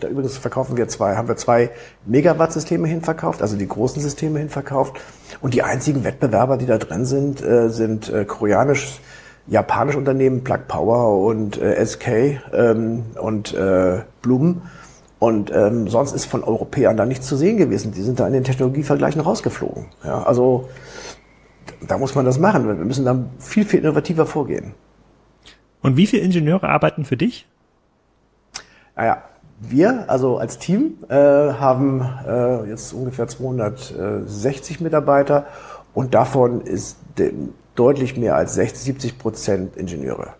[0.00, 1.70] da übrigens verkaufen wir zwei, haben wir zwei
[2.04, 4.96] Megawatt-Systeme hinverkauft, also die großen Systeme hinverkauft.
[5.40, 9.00] Und die einzigen Wettbewerber, die da drin sind, äh, sind äh, koreanisch
[9.48, 14.62] japanische Unternehmen, Plug Power und äh, SK ähm, und äh, Blumen.
[15.18, 17.92] Und ähm, sonst ist von Europäern da nichts zu sehen gewesen.
[17.92, 19.86] Die sind da in den Technologievergleichen rausgeflogen.
[20.04, 20.68] Ja, also
[21.86, 22.66] da muss man das machen.
[22.66, 24.74] Wir müssen da viel, viel innovativer vorgehen.
[25.86, 27.46] Und wie viele Ingenieure arbeiten für dich?
[28.96, 29.22] Naja,
[29.60, 35.46] wir, also als Team, äh, haben äh, jetzt ungefähr 260 Mitarbeiter
[35.94, 36.98] und davon ist
[37.76, 40.34] deutlich mehr als 60, 70 Prozent Ingenieure.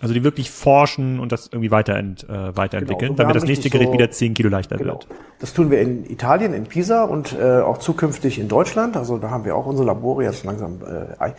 [0.00, 3.88] Also die wirklich forschen und das irgendwie weiterent, äh, weiterentwickeln, genau, damit das nächste Gerät
[3.88, 4.94] so, wieder 10 Kilo leichter genau.
[4.94, 5.06] wird.
[5.38, 8.96] Das tun wir in Italien, in Pisa und äh, auch zukünftig in Deutschland.
[8.96, 11.30] Also da haben wir auch unsere Labore jetzt langsam äh,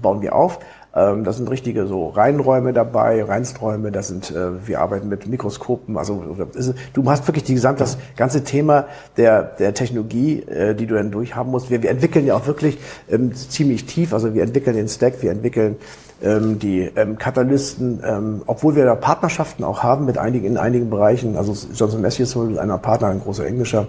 [0.00, 0.60] bauen wir auf.
[0.96, 3.90] Ähm, da sind richtige so Reinräume dabei, Reinsträume.
[3.90, 5.98] Das sind äh, wir arbeiten mit Mikroskopen.
[5.98, 8.86] Also ist, du hast wirklich die gesamt das ganze Thema
[9.16, 11.70] der der Technologie, äh, die du dann durchhaben musst.
[11.70, 12.78] Wir, wir entwickeln ja auch wirklich
[13.10, 14.12] ähm, ziemlich tief.
[14.12, 15.76] Also wir entwickeln den Stack, wir entwickeln
[16.22, 20.90] ähm, die ähm, Katalysten, ähm, obwohl wir da Partnerschaften auch haben mit einigen in einigen
[20.90, 21.36] Bereichen.
[21.36, 23.88] Also Johnson Messi ist wohl einer Partner, ein großer englischer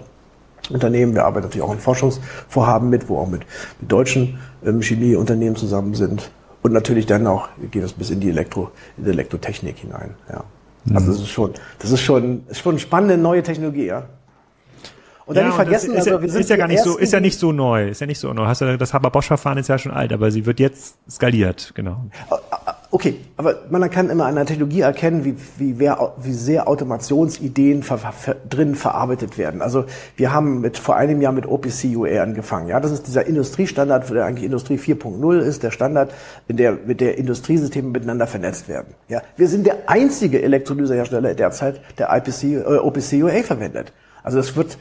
[0.70, 1.14] Unternehmen.
[1.14, 3.42] Wir arbeiten natürlich auch in Forschungsvorhaben mit, wo auch mit,
[3.80, 6.30] mit deutschen ähm, Chemieunternehmen zusammen sind.
[6.66, 10.16] Und natürlich dann auch geht es bis in die Elektro, in die Elektrotechnik hinein.
[10.28, 10.42] Ja.
[10.92, 11.12] Also mhm.
[11.12, 14.06] das ist schon, das ist schon, ist schon spannende neue Technologie, ja.
[15.26, 17.12] Und dann ja, nicht vergessen, ist, also wir sind ist ja gar nicht so, ist
[17.12, 18.46] ja nicht so neu, ist ja nicht so neu.
[18.46, 21.72] Hast du das Haber Bosch Verfahren ist ja schon alt, aber sie wird jetzt skaliert,
[21.74, 21.96] genau.
[22.92, 27.82] Okay, aber man kann immer an der Technologie erkennen, wie, wie, wer, wie sehr Automationsideen
[27.82, 29.62] ver, ver, drin verarbeitet werden.
[29.62, 29.84] Also
[30.16, 32.68] wir haben mit vor einem Jahr mit OPC UA angefangen.
[32.68, 36.14] Ja, das ist dieser Industriestandard, der eigentlich Industrie 4.0 ist, der Standard,
[36.46, 38.94] in der mit der Industriesysteme miteinander vernetzt werden.
[39.08, 43.92] Ja, wir sind der einzige Elektrolysehersteller derzeit, der IPC, äh, OPC UA verwendet.
[44.22, 44.78] Also es wird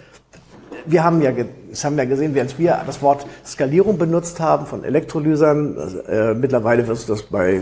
[0.86, 1.32] wir haben ja,
[1.70, 6.88] das haben ja gesehen, während wir das Wort Skalierung benutzt haben von Elektrolysern, äh, mittlerweile
[6.88, 7.62] wirst du das bei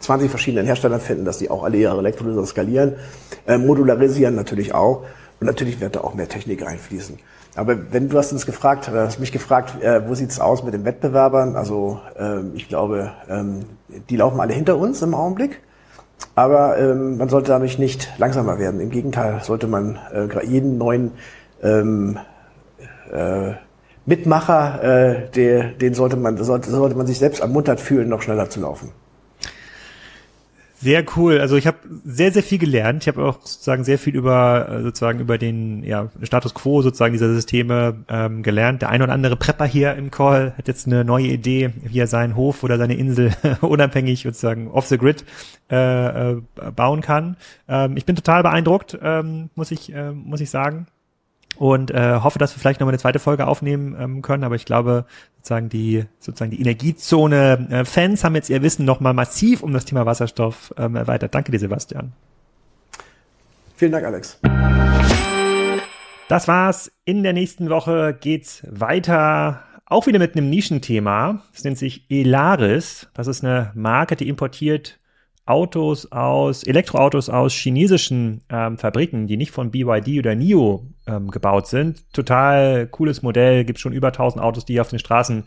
[0.00, 2.94] 20 verschiedenen Herstellern finden, dass die auch alle ihre Elektrolyser skalieren,
[3.46, 5.04] äh, modularisieren natürlich auch
[5.40, 7.18] und natürlich wird da auch mehr Technik einfließen.
[7.56, 10.72] Aber wenn du hast uns gefragt, oder hast mich gefragt, äh, wo sieht's aus mit
[10.72, 11.56] den Wettbewerbern?
[11.56, 13.64] Also ähm, ich glaube, ähm,
[14.08, 15.60] die laufen alle hinter uns im Augenblick.
[16.34, 18.80] Aber ähm, man sollte dadurch nicht langsamer werden.
[18.80, 21.12] Im Gegenteil sollte man äh, jeden neuen
[21.62, 22.18] ähm,
[23.12, 23.54] äh,
[24.06, 28.50] Mitmacher, äh, der, den sollte man, sollte, sollte man sich selbst ermuntert fühlen, noch schneller
[28.50, 28.92] zu laufen.
[30.82, 31.40] Sehr cool.
[31.40, 33.02] Also ich habe sehr, sehr viel gelernt.
[33.02, 37.12] Ich habe auch sozusagen sehr viel über äh, sozusagen über den ja, Status quo sozusagen
[37.12, 38.80] dieser Systeme ähm, gelernt.
[38.80, 42.06] Der ein oder andere Prepper hier im Call hat jetzt eine neue Idee, wie er
[42.06, 43.30] seinen Hof oder seine Insel
[43.60, 45.26] unabhängig sozusagen off the grid
[45.70, 46.40] äh, äh,
[46.74, 47.36] bauen kann.
[47.68, 50.86] Ähm, ich bin total beeindruckt, ähm, muss ich äh, muss ich sagen
[51.60, 54.44] und äh, hoffe, dass wir vielleicht nochmal eine zweite Folge aufnehmen ähm, können.
[54.44, 55.04] Aber ich glaube,
[55.36, 59.84] sozusagen die sozusagen die Energiezone äh, Fans haben jetzt ihr Wissen nochmal massiv um das
[59.84, 61.34] Thema Wasserstoff ähm, erweitert.
[61.34, 62.12] Danke dir, Sebastian.
[63.76, 64.40] Vielen Dank, Alex.
[66.28, 66.92] Das war's.
[67.04, 69.62] In der nächsten Woche geht's weiter.
[69.84, 71.42] Auch wieder mit einem Nischenthema.
[71.52, 73.10] Das nennt sich Elaris.
[73.12, 74.98] Das ist eine Marke, die importiert
[75.44, 81.66] Autos aus, Elektroautos aus chinesischen ähm, Fabriken, die nicht von BYD oder NIO ähm, gebaut
[81.66, 82.10] sind.
[82.12, 85.44] Total cooles Modell, gibt schon über 1000 Autos, die auf den Straßen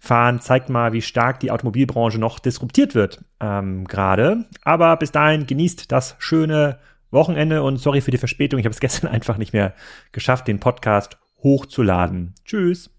[0.00, 0.40] fahren.
[0.40, 4.44] Zeigt mal, wie stark die Automobilbranche noch disruptiert wird ähm, gerade.
[4.62, 6.78] Aber bis dahin genießt das schöne
[7.10, 8.58] Wochenende und sorry für die Verspätung.
[8.58, 9.74] Ich habe es gestern einfach nicht mehr
[10.12, 12.34] geschafft, den Podcast hochzuladen.
[12.44, 12.93] Tschüss.